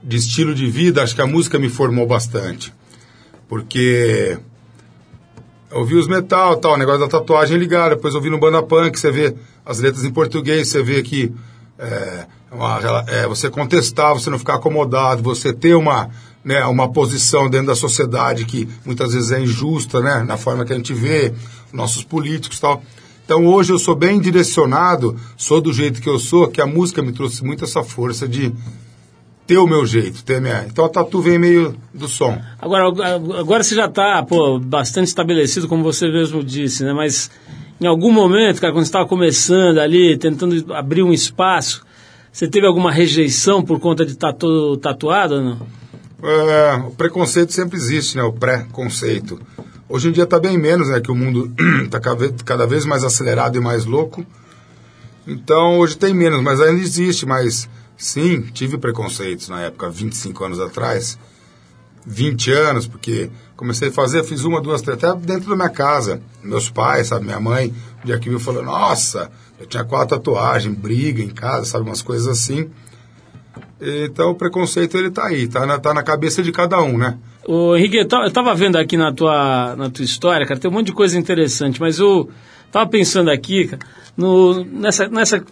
[0.00, 2.72] de estilo de vida, acho que a música me formou bastante.
[3.48, 4.38] Porque
[5.72, 9.10] ouvi os metal, tal, o negócio da tatuagem ligado, depois ouvi no banda punk, você
[9.10, 9.34] vê
[9.66, 11.32] as letras em português, você vê que
[11.76, 16.10] é, uma é, você contestar, você não ficar acomodado, você ter uma,
[16.44, 20.72] né, uma posição dentro da sociedade que muitas vezes é injusta, né, na forma que
[20.72, 21.32] a gente vê,
[21.72, 22.82] nossos políticos e tal.
[23.24, 27.02] Então hoje eu sou bem direcionado, sou do jeito que eu sou, que a música
[27.02, 28.52] me trouxe muito essa força de
[29.46, 30.66] ter o meu jeito, ter minha...
[30.68, 32.38] Então a tatu vem meio do som.
[32.60, 32.86] Agora,
[33.38, 34.24] agora você já está
[34.60, 36.92] bastante estabelecido, como você mesmo disse, né?
[36.92, 37.30] Mas
[37.82, 41.84] Em algum momento, cara, quando você estava começando ali, tentando abrir um espaço,
[42.32, 45.66] você teve alguma rejeição por conta de estar todo tatuado ou não?
[46.22, 48.22] É, o preconceito sempre existe, né?
[48.22, 49.38] O pré-conceito.
[49.86, 50.98] Hoje em dia está bem menos, né?
[51.00, 51.52] Que o mundo
[51.84, 52.00] está
[52.44, 54.24] cada vez mais acelerado e mais louco.
[55.26, 57.26] Então hoje tem menos, mas ainda existe.
[57.26, 57.68] Mas
[57.98, 61.18] sim, tive preconceitos na época, 25 anos atrás.
[62.06, 66.20] 20 anos, porque comecei a fazer, fiz uma, duas, três, até dentro da minha casa.
[66.42, 70.74] Meus pais, sabe, minha mãe, um dia que viu, falou, nossa, eu tinha quatro tatuagens,
[70.76, 72.68] briga em casa, sabe, umas coisas assim.
[73.80, 77.18] Então o preconceito ele tá aí, tá na, tá na cabeça de cada um, né?
[77.46, 80.70] Ô, Henrique, eu ta- eu tava vendo aqui na tua, na tua história, cara, tem
[80.70, 82.30] um monte de coisa interessante, mas eu
[82.70, 83.82] tava pensando aqui, cara,
[84.16, 85.44] no, nessa, nessa,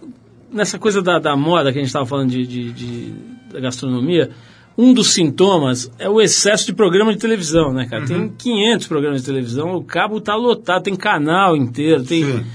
[0.53, 3.15] nessa coisa da, da moda que a gente tava falando de, de, de-
[3.53, 4.31] da gastronomia,
[4.79, 8.07] um dos sintomas é o excesso de programa de televisão, né, cara?
[8.07, 12.25] Tem 500 programas de televisão, o cabo tá lotado, tem canal inteiro, tem...
[12.25, 12.47] Sim.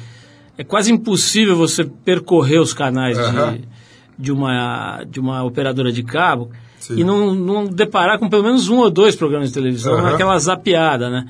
[0.58, 3.54] É quase impossível você percorrer os canais Aham.
[3.54, 3.68] de,
[4.18, 7.00] de, uma, de uma operadora de cabo Sim.
[7.00, 10.14] e não, não deparar com pelo menos um ou dois programas de televisão, Aham.
[10.14, 11.26] aquela zapiada, né?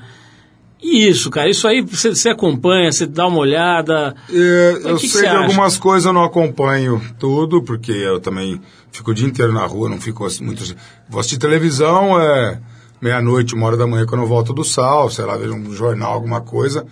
[0.82, 4.14] E isso, cara, isso aí você, você acompanha, você dá uma olhada.
[4.30, 5.38] É, eu que que sei de acha?
[5.38, 8.60] algumas coisas eu não acompanho tudo, porque eu também
[8.92, 10.62] fico o dia inteiro na rua, não fico assim, muito.
[11.08, 12.60] Vou assistir televisão, é
[13.00, 16.12] meia-noite, uma hora da manhã quando eu volto do sal, sei lá, vejo um jornal,
[16.12, 16.86] alguma coisa,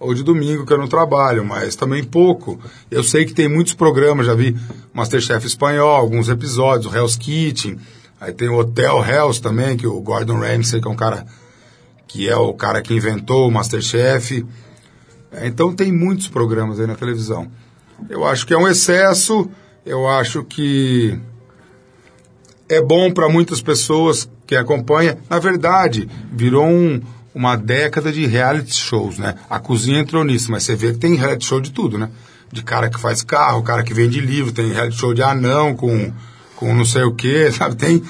[0.00, 2.58] ou de domingo que eu não trabalho, mas também pouco.
[2.90, 4.56] Eu sei que tem muitos programas, já vi
[4.92, 7.78] Masterchef espanhol, alguns episódios, o Hell's Kitchen,
[8.20, 11.26] aí tem o Hotel Hells também, que o Gordon Ramsay, que é um cara
[12.06, 14.46] que é o cara que inventou o Masterchef.
[15.32, 17.48] É, Então tem muitos programas aí na televisão.
[18.08, 19.50] Eu acho que é um excesso,
[19.84, 21.18] eu acho que
[22.68, 25.16] é bom para muitas pessoas que acompanham.
[25.28, 27.00] Na verdade, virou um-
[27.38, 29.36] uma década de reality shows, né?
[29.48, 32.10] A cozinha entrou nisso, mas você vê que tem reality show de tudo, né?
[32.50, 36.12] De cara que faz carro, cara que vende livro, tem reality show de anão com,
[36.56, 37.76] com não sei o que, sabe?
[37.76, 38.02] Tem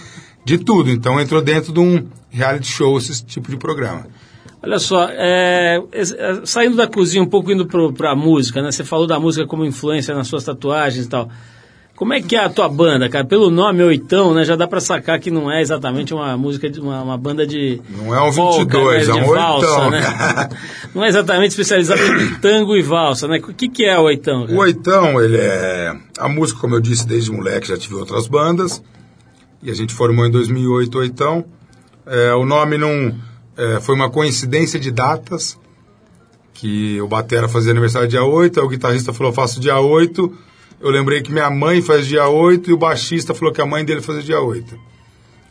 [0.46, 0.88] de tudo.
[0.88, 4.06] Então entrou dentro de um reality show esse tipo de programa.
[4.62, 6.02] Olha só, é, é,
[6.46, 8.72] saindo da cozinha um pouco indo para a música, né?
[8.72, 11.28] Você falou da música como influência nas suas tatuagens e tal.
[11.98, 13.24] Como é que é a tua banda, cara?
[13.24, 14.44] Pelo nome Oitão, né?
[14.44, 17.82] Já dá pra sacar que não é exatamente uma música de uma, uma banda de
[17.90, 19.18] Não é um polka, 22, né?
[19.18, 19.90] é um valsa, oitão.
[19.90, 20.48] né?
[20.94, 23.38] Não é exatamente especializado em tango e valsa, né?
[23.38, 24.46] O que, que é o Oitão?
[24.46, 24.56] cara?
[24.56, 25.92] O Oitão, ele é.
[26.16, 28.80] A música, como eu disse, desde moleque já tive outras bandas.
[29.60, 31.44] E a gente formou em 2008 o Oitão.
[32.06, 33.12] É, o nome não.
[33.56, 35.58] é, foi uma coincidência de datas.
[36.54, 40.46] Que o Batera fazia aniversário dia 8, aí o guitarrista falou: faço dia 8.
[40.80, 43.84] Eu lembrei que minha mãe faz dia 8 e o baixista falou que a mãe
[43.84, 44.78] dele fazia dia 8.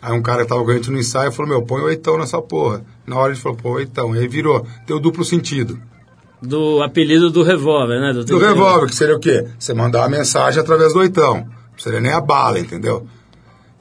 [0.02, 2.18] Aí um cara que tava com a gente no ensaio falou: Meu, põe o Oitão
[2.18, 2.86] nessa porra.
[3.06, 4.16] Na hora ele falou: Pô, Oitão.
[4.16, 4.66] E aí virou.
[4.86, 5.80] Deu duplo sentido.
[6.42, 8.14] Do apelido do revólver, né?
[8.14, 9.48] Do revólver, que seria o quê?
[9.58, 11.38] Você mandar uma mensagem através do oitão.
[11.38, 13.08] Não seria nem a bala, entendeu?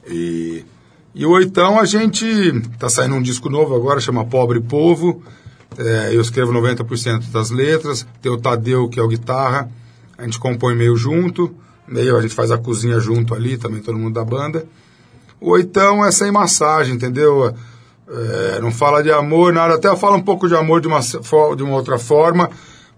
[0.07, 0.65] E,
[1.13, 2.25] e o oitão, a gente
[2.79, 5.21] tá saindo um disco novo agora, chama Pobre Povo.
[5.77, 8.07] É, eu escrevo 90% das letras.
[8.21, 9.69] Tem o Tadeu, que é o guitarra.
[10.17, 11.53] A gente compõe meio junto.
[11.87, 14.65] Meio a gente faz a cozinha junto ali, também todo mundo da banda.
[15.39, 17.53] O oitão é sem massagem, entendeu?
[18.09, 19.75] É, não fala de amor, nada.
[19.75, 22.49] Até fala um pouco de amor de uma, de uma outra forma,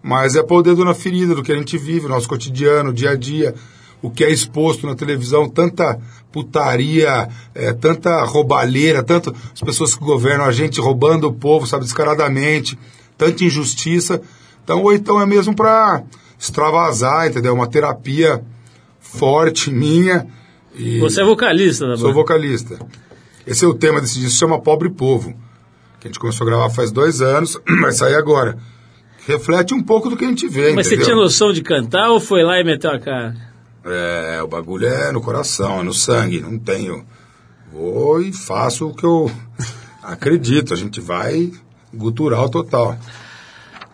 [0.02, 3.12] mas é pôr o dedo na ferida do que a gente vive, nosso cotidiano, dia
[3.12, 3.54] a dia,
[4.02, 6.00] o que é exposto na televisão, tanta
[6.32, 11.84] putaria, é, tanta roubalheira, tanto as pessoas que governam a gente roubando o povo, sabe,
[11.84, 12.80] descaradamente,
[13.18, 14.22] tanta injustiça.
[14.64, 16.04] Então, o oitão é mesmo para
[16.40, 17.54] extravasar, entendeu?
[17.54, 18.42] Uma terapia
[19.00, 20.26] forte minha.
[21.02, 22.16] Você é vocalista da Sou banda.
[22.16, 22.80] vocalista.
[23.46, 25.34] Esse é o tema desse disco, chama Pobre Povo.
[26.00, 28.58] Que a gente começou a gravar faz dois anos, vai sair agora.
[29.28, 31.14] Reflete um pouco do que a gente vê, Mas você entendeu?
[31.14, 33.36] tinha noção de cantar ou foi lá e meteu a cara?
[33.84, 37.06] É, o bagulho é no coração, é no sangue, não tenho.
[37.72, 39.30] Vou e faço o que eu
[40.02, 40.74] acredito.
[40.74, 41.52] A gente vai
[41.94, 42.98] gutural total.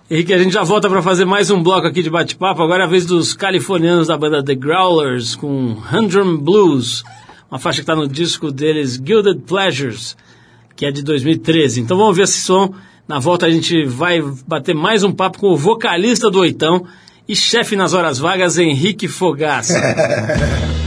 [0.07, 2.61] Henrique, a gente já volta para fazer mais um bloco aqui de bate-papo.
[2.61, 7.03] Agora é a vez dos californianos da banda The Growlers com Humdrum Blues,
[7.49, 10.15] uma faixa que está no disco deles Gilded Pleasures,
[10.75, 11.81] que é de 2013.
[11.81, 12.71] Então vamos ver esse som.
[13.07, 16.85] Na volta a gente vai bater mais um papo com o vocalista do Oitão
[17.27, 19.73] e chefe nas horas vagas, Henrique Fogaça.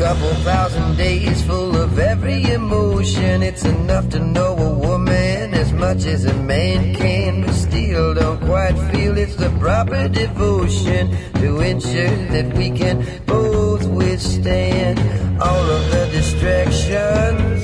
[0.00, 3.42] couple thousand days full of every emotion.
[3.42, 8.40] It's enough to know a woman as much as a man can, but still don't
[8.40, 14.98] quite feel it's the proper devotion to ensure that we can both withstand
[15.38, 17.62] all of the distractions.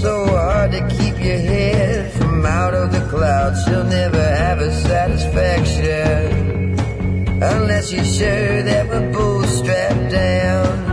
[0.00, 3.60] So hard to keep your head from out of the clouds.
[3.68, 6.78] You'll never have a satisfaction
[7.42, 10.89] unless you're sure that we're both strapped down.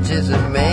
[0.00, 0.69] Much as a man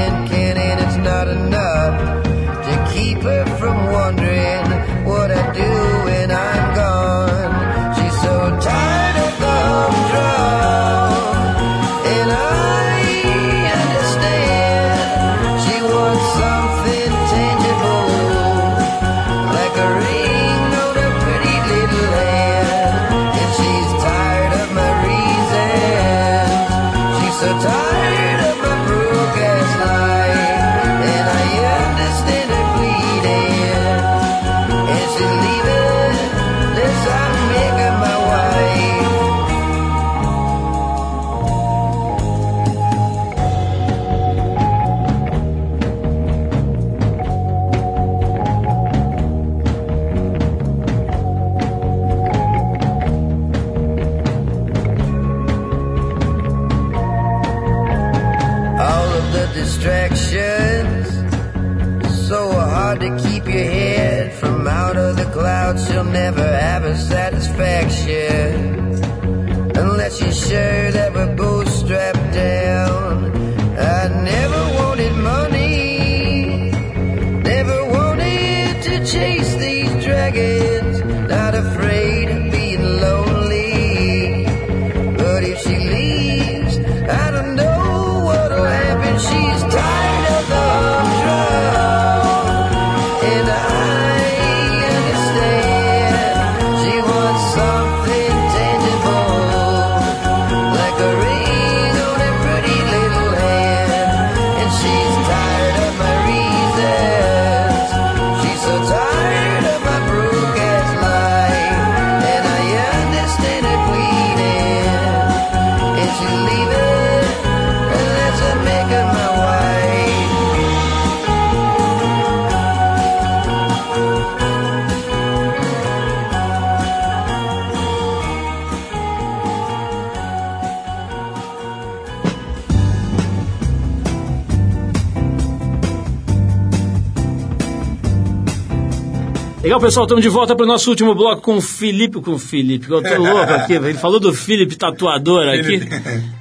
[139.68, 142.39] Legal, pessoal, estamos de volta para o nosso último bloco com o Felipe, com o
[142.39, 145.82] Felipe, eu tô louco aqui, ele falou do Felipe tatuador aqui,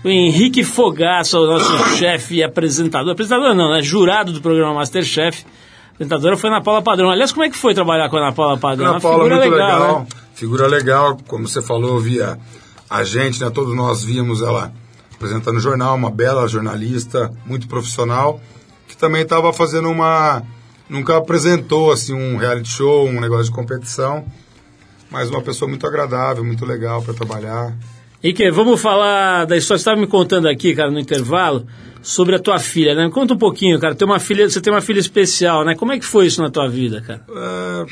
[0.05, 5.45] o Henrique Fogaça, o nosso chefe e apresentador, apresentador não, né, jurado do programa Masterchef,
[5.95, 7.11] apresentadora foi Ana Paula Padrão.
[7.11, 8.91] Aliás, como é que foi trabalhar com a Ana Paula Padrão?
[8.91, 9.99] Ana Paula, figura muito legal, legal.
[9.99, 10.07] né?
[10.33, 12.39] Figura legal, como você falou, via
[12.89, 13.51] a gente, né?
[13.51, 14.73] Todos nós víamos ela
[15.13, 18.41] apresentando jornal, uma bela jornalista, muito profissional,
[18.87, 20.45] que também estava fazendo uma.
[20.89, 24.25] Nunca apresentou assim um reality show, um negócio de competição,
[25.11, 27.77] mas uma pessoa muito agradável, muito legal para trabalhar.
[28.23, 31.67] Henrique, vamos falar da história, você estava me contando aqui, cara, no intervalo,
[32.03, 33.11] sobre a tua filha, né?
[33.11, 35.75] Conta um pouquinho, cara, tem uma filha, você tem uma filha especial, né?
[35.75, 37.25] Como é que foi isso na tua vida, cara?
[37.29, 37.87] É,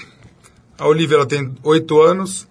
[0.78, 2.48] a Olivia ela tem oito anos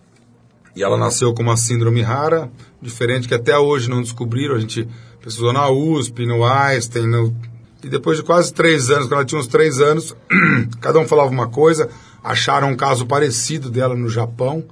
[0.76, 2.50] e ela nasceu com uma síndrome rara,
[2.82, 4.56] diferente que até hoje não descobriram.
[4.56, 4.88] A gente
[5.22, 7.36] pesquisou na USP, no Einstein, no...
[7.84, 10.16] e depois de quase três anos, quando ela tinha uns três anos,
[10.80, 11.90] cada um falava uma coisa.
[12.24, 14.64] Acharam um caso parecido dela no Japão,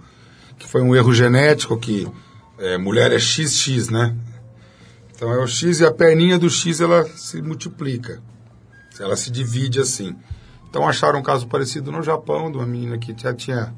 [0.58, 2.08] que foi um erro genético que
[2.58, 4.16] é, mulher é XX, né?
[5.14, 8.22] Então é o X e a perninha do X ela se multiplica.
[9.00, 10.16] Ela se divide assim.
[10.70, 13.74] Então acharam um caso parecido no Japão, de uma menina que já tinha.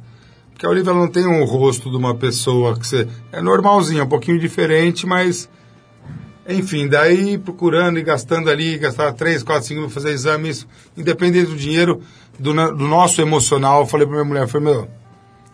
[0.52, 3.08] Porque a Olivia não tem um rosto de uma pessoa que você.
[3.32, 5.50] É normalzinha, um pouquinho diferente, mas.
[6.48, 10.68] Enfim, daí procurando e gastando ali, gastava 3, 4, 5 mil fazer exames,
[10.98, 12.02] independente do dinheiro,
[12.38, 14.90] do, do nosso emocional, eu falei pra minha mulher, falei, meu,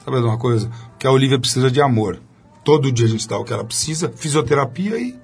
[0.04, 0.70] sabe de uma coisa?
[0.98, 2.20] Que a Olivia precisa de amor.
[2.64, 5.16] Todo dia a gente dá o que ela precisa, fisioterapia e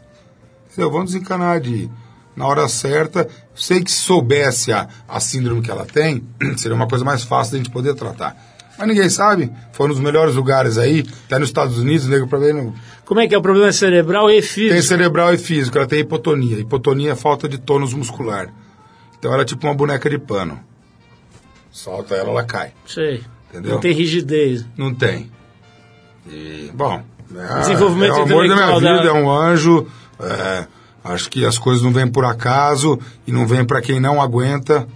[0.76, 0.92] Entendeu?
[0.92, 1.90] Vamos desencanar de
[2.36, 3.30] na hora certa.
[3.56, 7.54] Sei que se soubesse a, a síndrome que ela tem, seria uma coisa mais fácil
[7.54, 8.36] da gente poder tratar.
[8.78, 9.52] Mas ninguém sabe.
[9.72, 12.54] Foi um dos melhores lugares aí, até nos Estados Unidos, nego pra ver.
[13.06, 14.74] Como é que é o problema cerebral e físico?
[14.74, 16.60] Tem cerebral e físico, ela tem hipotonia.
[16.60, 18.54] Hipotonia é falta de tônus muscular.
[19.18, 20.60] Então ela é tipo uma boneca de pano.
[21.72, 22.72] Solta ela, ela cai.
[22.86, 23.24] Sei.
[23.50, 23.74] Entendeu?
[23.74, 24.66] Não tem rigidez.
[24.78, 25.32] Não tem.
[26.28, 27.02] E, bom,
[27.36, 29.88] é, Desenvolvimento é o amor da minha vida, é um anjo.
[30.20, 30.68] é,
[31.04, 34.88] acho que as coisas não vêm por acaso e não vêm para quem não aguenta.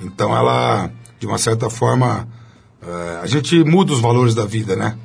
[0.00, 2.37] Então ela, de uma certa forma, é,
[3.22, 4.96] a gente muda os valores da vida, né?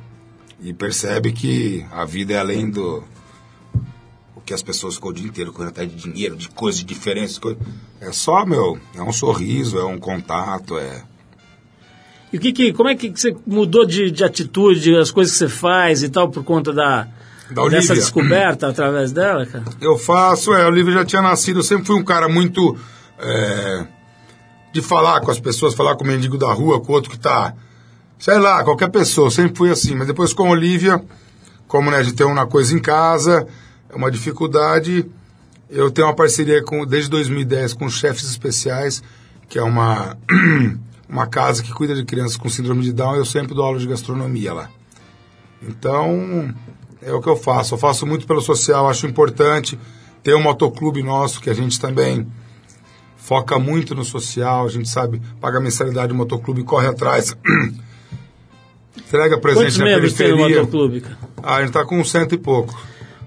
[0.60, 3.02] E percebe que a vida é além do
[4.34, 6.86] o que as pessoas ficam o dia inteiro correndo atrás de dinheiro, de coisas, de
[6.86, 7.38] diferenças.
[7.38, 7.62] coisas.
[8.00, 11.02] É só, meu, é um sorriso, é um contato, é...
[12.32, 15.38] E o que, que como é que você mudou de, de atitude, as coisas que
[15.38, 17.06] você faz e tal, por conta da,
[17.50, 19.64] Da dessa descoberta através dela, cara?
[19.80, 22.76] Eu faço, é, o Olivia já tinha nascido, eu sempre fui um cara muito
[23.18, 23.86] é,
[24.72, 27.18] de falar com as pessoas, falar com o mendigo da rua, com o outro que
[27.18, 27.54] tá,
[28.18, 31.02] sei lá, qualquer pessoa, sempre fui assim, mas depois com a Olivia,
[31.66, 33.46] como né, de ter uma coisa em casa,
[33.88, 35.06] é uma dificuldade,
[35.70, 39.02] eu tenho uma parceria com, desde 2010 com Chefes Especiais,
[39.48, 40.16] que é uma,
[41.08, 43.86] uma casa que cuida de crianças com síndrome de Down, eu sempre dou aula de
[43.86, 44.70] gastronomia lá.
[45.62, 46.54] Então,
[47.02, 47.74] é o que eu faço.
[47.74, 49.78] Eu faço muito pelo social, acho importante.
[50.22, 52.26] Ter um motoclube nosso, que a gente também
[53.16, 57.36] foca muito no social, a gente sabe, paga mensalidade do motoclube, corre atrás.
[58.96, 60.60] Entrega presente Quantos na membros tem no periferia.
[60.62, 61.18] motoclube, cara?
[61.42, 62.74] Ah, a gente tá com cento e pouco.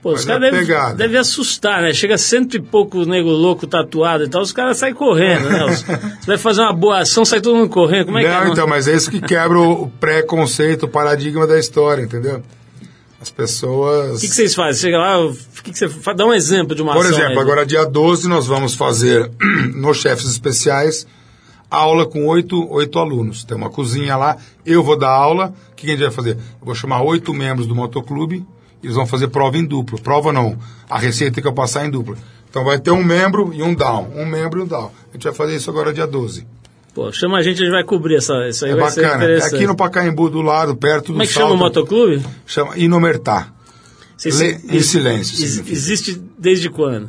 [0.02, 1.92] Pô, os Mas caras é devem deve assustar, né?
[1.94, 5.66] Chega cento e pouco nego louco tatuado e tal, os caras saem correndo, né?
[5.66, 5.82] Os-
[6.22, 8.06] Você vai fazer uma boa ação, sai todo mundo correndo.
[8.06, 8.50] Como é que Não, é?
[8.50, 12.42] então, mas é isso que quebra o preconceito, o paradigma da história, entendeu?
[13.20, 14.18] As pessoas.
[14.18, 14.80] O que, que vocês fazem?
[14.80, 15.90] Chega lá, o que, que você?
[16.16, 17.18] Dá um exemplo de uma Por ação.
[17.18, 17.40] exemplo, aí.
[17.40, 19.30] agora dia 12 nós vamos fazer
[19.74, 21.08] nos chefes especiais
[21.70, 23.44] aula com oito, oito alunos.
[23.44, 25.54] Tem uma cozinha lá, eu vou dar aula.
[25.72, 26.32] O que a gente vai fazer?
[26.32, 28.46] Eu vou chamar oito membros do motoclube
[28.82, 30.00] e eles vão fazer prova em duplo.
[30.02, 30.58] Prova não,
[30.90, 32.16] a receita que eu passar em dupla.
[32.50, 34.10] Então vai ter um membro e um down.
[34.16, 34.92] Um membro e um down.
[35.10, 36.48] A gente vai fazer isso agora dia 12.
[36.96, 39.24] Pô, chama a gente, a gente vai cobrir essa, isso aí É vai ser bacana.
[39.24, 39.56] É interessante.
[39.56, 41.60] aqui no Pacaembu do lado, perto do Como é que chama o Salto.
[41.64, 42.26] motoclube?
[42.48, 43.50] Chama Inomertá.
[44.26, 47.08] Le- em silêncio, ex- existe desde quando?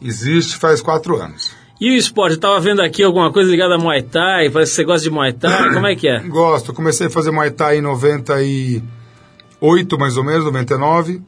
[0.00, 1.50] Existe faz quatro anos.
[1.80, 2.34] E o esporte?
[2.34, 5.10] Eu tava vendo aqui alguma coisa ligada a Muay Thai, parece que você gosta de
[5.10, 6.18] Muay Thai, como é que é?
[6.26, 6.72] Gosto.
[6.72, 11.22] Comecei a fazer Muay Thai em 98, mais ou menos, 99.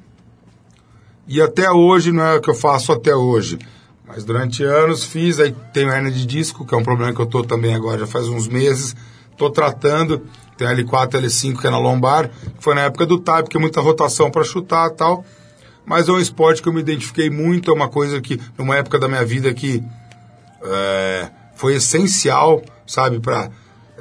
[1.29, 3.61] E até hoje, não é o que eu faço até hoje.
[4.05, 7.27] Mas durante anos fiz, aí tenho hernia de disco, que é um problema que eu
[7.27, 8.97] tô também agora já faz uns meses.
[9.37, 10.21] Tô tratando.
[10.57, 12.29] Tem L4, L5, que é na lombar,
[12.59, 15.25] foi na época do TAI, porque muita rotação para chutar e tal.
[15.87, 18.99] Mas é um esporte que eu me identifiquei muito, é uma coisa que, numa época
[18.99, 19.83] da minha vida que
[20.63, 23.51] é, foi essencial, sabe, para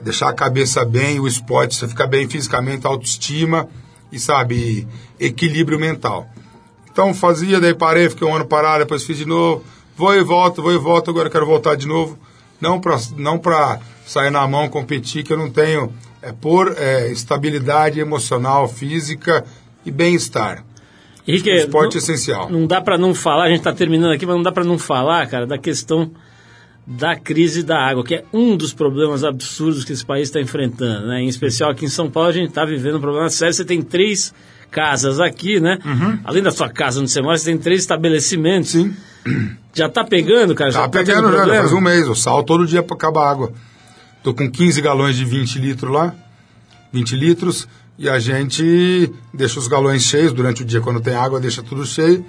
[0.03, 3.67] deixar a cabeça bem, o esporte, você ficar bem fisicamente, autoestima
[4.11, 4.87] e, sabe,
[5.19, 6.27] equilíbrio mental.
[6.91, 9.63] Então fazia, daí parei, fiquei um ano parado, depois fiz de novo,
[9.95, 12.17] vou e volto, vou e volto, agora quero voltar de novo.
[12.59, 17.09] Não para não pra sair na mão, competir, que eu não tenho, é por é,
[17.09, 19.45] estabilidade emocional, física
[19.85, 20.65] e bem-estar.
[21.25, 22.49] Henrique, Esporte não, essencial.
[22.49, 24.79] não dá pra não falar, a gente tá terminando aqui, mas não dá pra não
[24.79, 26.11] falar, cara, da questão
[26.91, 31.05] da crise da água, que é um dos problemas absurdos que esse país está enfrentando,
[31.07, 31.21] né?
[31.21, 33.53] Em especial aqui em São Paulo a gente está vivendo um problema sério.
[33.53, 34.33] Você tem três
[34.71, 35.77] casas aqui, né?
[36.23, 38.73] Além da sua casa onde você mora, você tem três estabelecimentos.
[38.73, 38.91] Uhum.
[39.27, 39.51] Sim.
[39.73, 40.71] Já tá pegando, cara?
[40.71, 41.61] Já Tá pegando já, já problema?
[41.61, 42.07] faz um mês.
[42.07, 43.53] Eu sal todo dia para acabar água.
[44.23, 46.15] Tô com 15 galões de 20 litros lá.
[46.91, 47.67] 20 litros.
[47.99, 51.85] E a gente deixa os galões cheios durante o dia, quando tem água, deixa tudo
[51.85, 52.25] cheio.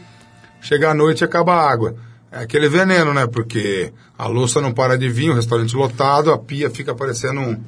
[0.60, 1.94] Chega à noite e acaba a água.
[2.32, 3.26] É aquele veneno, né?
[3.26, 7.52] Porque a louça não para de vir, o restaurante lotado, a pia fica parecendo um.
[7.54, 7.62] O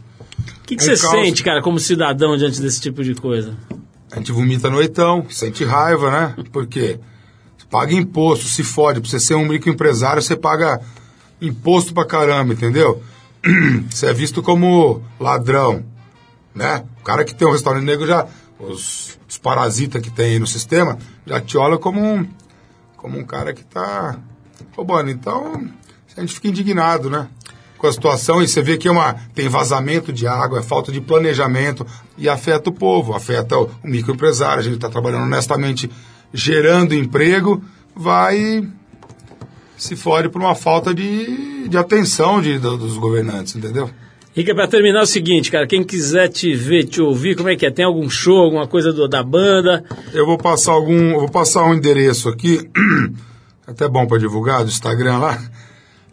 [0.65, 1.11] que, que um você caos.
[1.11, 3.57] sente, cara, como cidadão diante desse tipo de coisa?
[4.13, 6.35] A gente vomita noitão, sente raiva, né?
[6.53, 7.01] Porque
[7.71, 9.01] paga imposto, se fode.
[9.01, 10.81] Pra você ser um microempresário, você paga
[11.41, 13.03] imposto pra caramba, entendeu?
[13.91, 15.85] Você é visto como ladrão,
[16.55, 16.85] né?
[17.01, 18.25] O cara que tem um restaurante negro já...
[18.61, 20.97] Os, os parasitas que tem aí no sistema
[21.27, 22.29] já te olham como um,
[22.97, 24.17] como um cara que tá
[24.77, 25.11] roubando.
[25.11, 25.68] Então,
[26.16, 27.29] a gente fica indignado, né?
[27.79, 30.93] Com a situação e você vê que é uma, tem vazamento de água, é falta
[30.93, 31.85] de planejamento
[32.16, 34.61] e afeta o povo, afeta o, microempresário.
[34.61, 35.91] A gente está trabalhando honestamente,
[36.33, 37.62] gerando emprego,
[37.95, 38.66] vai
[39.77, 43.91] se fode por uma falta de, de atenção de, do- dos governantes, entendeu?
[44.35, 47.57] Rica, pra terminar é o seguinte, cara, quem quiser te ver, te ouvir, como é
[47.57, 47.70] que é?
[47.70, 49.85] Tem algum show, alguma coisa do- da banda?
[50.14, 52.61] Eu vou passar algum, eu vou passar um endereço aqui,
[53.67, 55.43] até bom para divulgar do Instagram lá.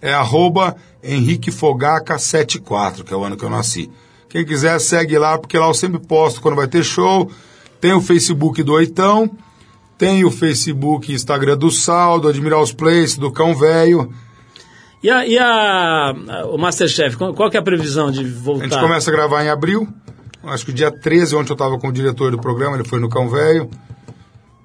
[0.02, 3.89] É arroba henriquefogaca74, que é o ano que eu nasci.
[4.28, 7.30] Quem quiser segue lá, porque lá eu sempre posto quando vai ter show.
[7.82, 9.30] Tem o Facebook do Oitão,
[9.97, 14.14] tem o Facebook e Instagram do Sal, do Admiral Place, do Cão Velho.
[15.02, 16.14] E, a, e a-
[16.52, 18.82] o Masterchef, qual, que é a previsão de A gente voltar?
[18.82, 19.88] começa a gravar em abril.
[20.43, 23.10] Acho que dia 13, ontem eu estava com o diretor do programa, ele foi no
[23.10, 23.70] Cão Velho.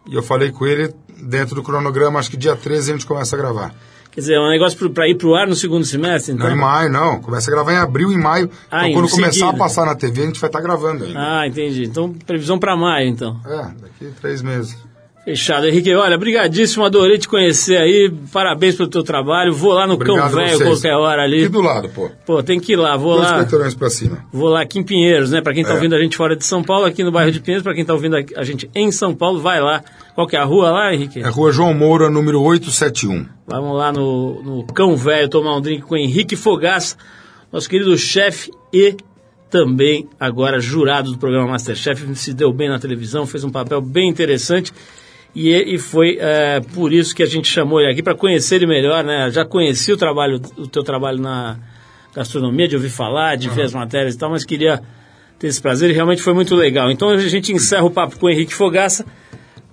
[0.08, 0.92] E eu falei com ele,
[1.24, 3.74] dentro do cronograma, acho que dia 13 a gente começa a gravar.
[4.14, 6.46] Quer dizer, é um negócio para ir pro ar no segundo semestre, então?
[6.46, 7.20] Não em maio, não.
[7.20, 8.48] Começa a gravar em abril e maio.
[8.70, 9.50] Ah, então, em quando começar seguida.
[9.50, 11.18] a passar na TV, a gente vai estar gravando ainda.
[11.18, 11.82] Ah, entendi.
[11.82, 13.40] Então, previsão para maio, então.
[13.44, 14.78] É, daqui três meses.
[15.24, 15.66] Fechado.
[15.66, 18.12] Henrique, olha, brigadíssimo, adorei te conhecer aí.
[18.30, 19.54] Parabéns pelo teu trabalho.
[19.54, 21.40] Vou lá no Cão Obrigado a Velho qualquer hora ali.
[21.44, 22.10] Aqui do lado, pô.
[22.26, 23.46] Pô, tem que ir lá, vou Dois lá.
[23.78, 24.18] pra cima.
[24.30, 25.40] Vou lá aqui em Pinheiros, né?
[25.40, 25.74] Pra quem tá É.
[25.74, 27.94] ouvindo a gente fora de São Paulo, aqui no bairro de Pinheiros, pra quem tá
[27.94, 29.82] ouvindo a gente em São Paulo, vai lá.
[30.14, 31.20] Qual que é a rua lá, Henrique?
[31.20, 33.26] É Rua João Moura, número 871.
[33.46, 36.96] Vamos lá no, no Cão Velho tomar um drink com o Henrique Fogaça,
[37.50, 38.94] nosso querido chefe e
[39.48, 42.14] também agora jurado do programa Masterchef.
[42.14, 44.70] Se deu bem na televisão, fez um papel bem interessante.
[45.34, 48.66] E, e foi é, por isso que a gente chamou ele aqui para conhecer ele
[48.66, 49.30] melhor, né?
[49.30, 51.58] Já conheci o trabalho, o teu trabalho na
[52.14, 54.80] gastronomia, de ouvir falar, de ver as matérias e tal, mas queria
[55.38, 56.90] ter esse prazer e realmente foi muito legal.
[56.90, 59.04] Então a gente encerra o papo com o Henrique Fogaça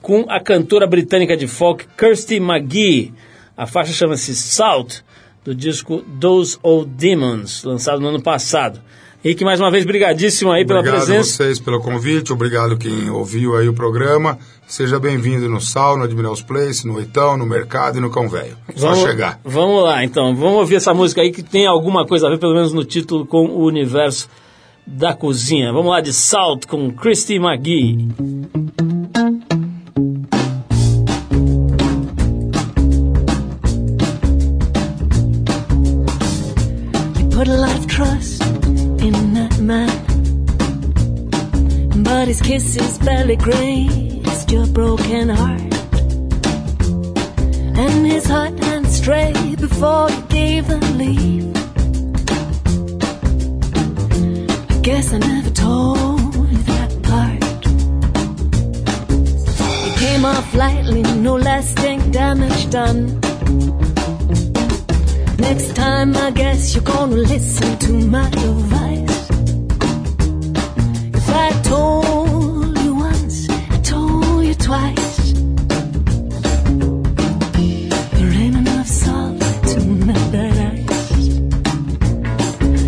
[0.02, 3.14] com a cantora britânica de folk Kirsty McGee.
[3.56, 5.02] A faixa chama-se Salt,
[5.44, 8.82] do disco Those Old Demons, lançado no ano passado.
[9.24, 11.30] Henrique, mais uma vez, brigadíssimo aí pela Obrigado a presença.
[11.30, 14.40] vocês pelo convite, obrigado quem ouviu aí o programa.
[14.66, 18.58] Seja bem-vindo no Sal, no Admiral's Place, no Oitão, no Mercado e no Cão Velho.
[18.76, 19.40] Só chegar.
[19.44, 20.36] Vamos lá, então.
[20.36, 23.24] Vamos ouvir essa música aí que tem alguma coisa a ver, pelo menos no título,
[23.24, 24.28] com o universo
[24.88, 25.72] da cozinha.
[25.72, 28.08] Vamos lá de Salt com Christy McGee.
[42.52, 45.74] Kisses barely grazed your broken heart.
[47.84, 51.56] And his heart went stray before you gave the leave.
[54.70, 57.42] I guess I never told you that part.
[59.86, 63.18] You came off lightly, no lasting damage done.
[65.38, 69.30] Next time, I guess you're gonna listen to my advice.
[71.16, 72.01] If I told
[74.72, 74.80] There
[78.42, 79.38] ain't enough salt
[79.72, 81.28] to melt that ice.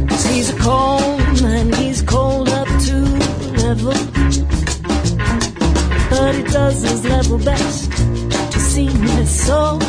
[0.07, 2.95] 'Cause he's a cold man, he's cold up to
[3.63, 3.93] level.
[6.09, 7.91] But he does his level best
[8.51, 9.81] to seem his soul.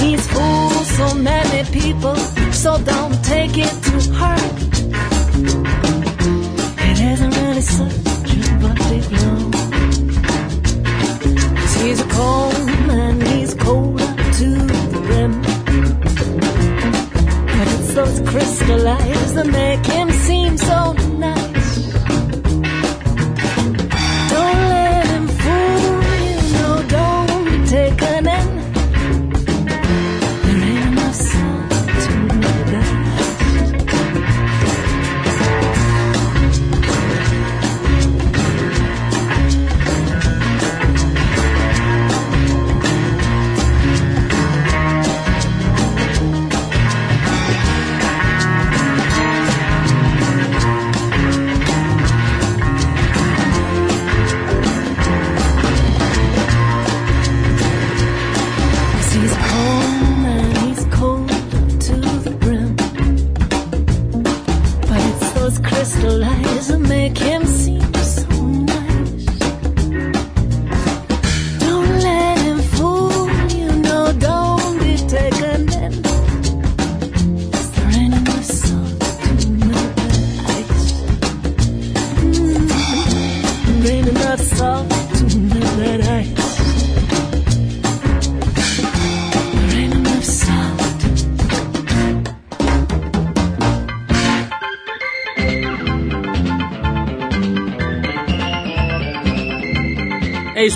[0.00, 2.16] He's fooled so many people,
[2.50, 3.77] so don't take it
[18.30, 20.97] crystallize and make him seem so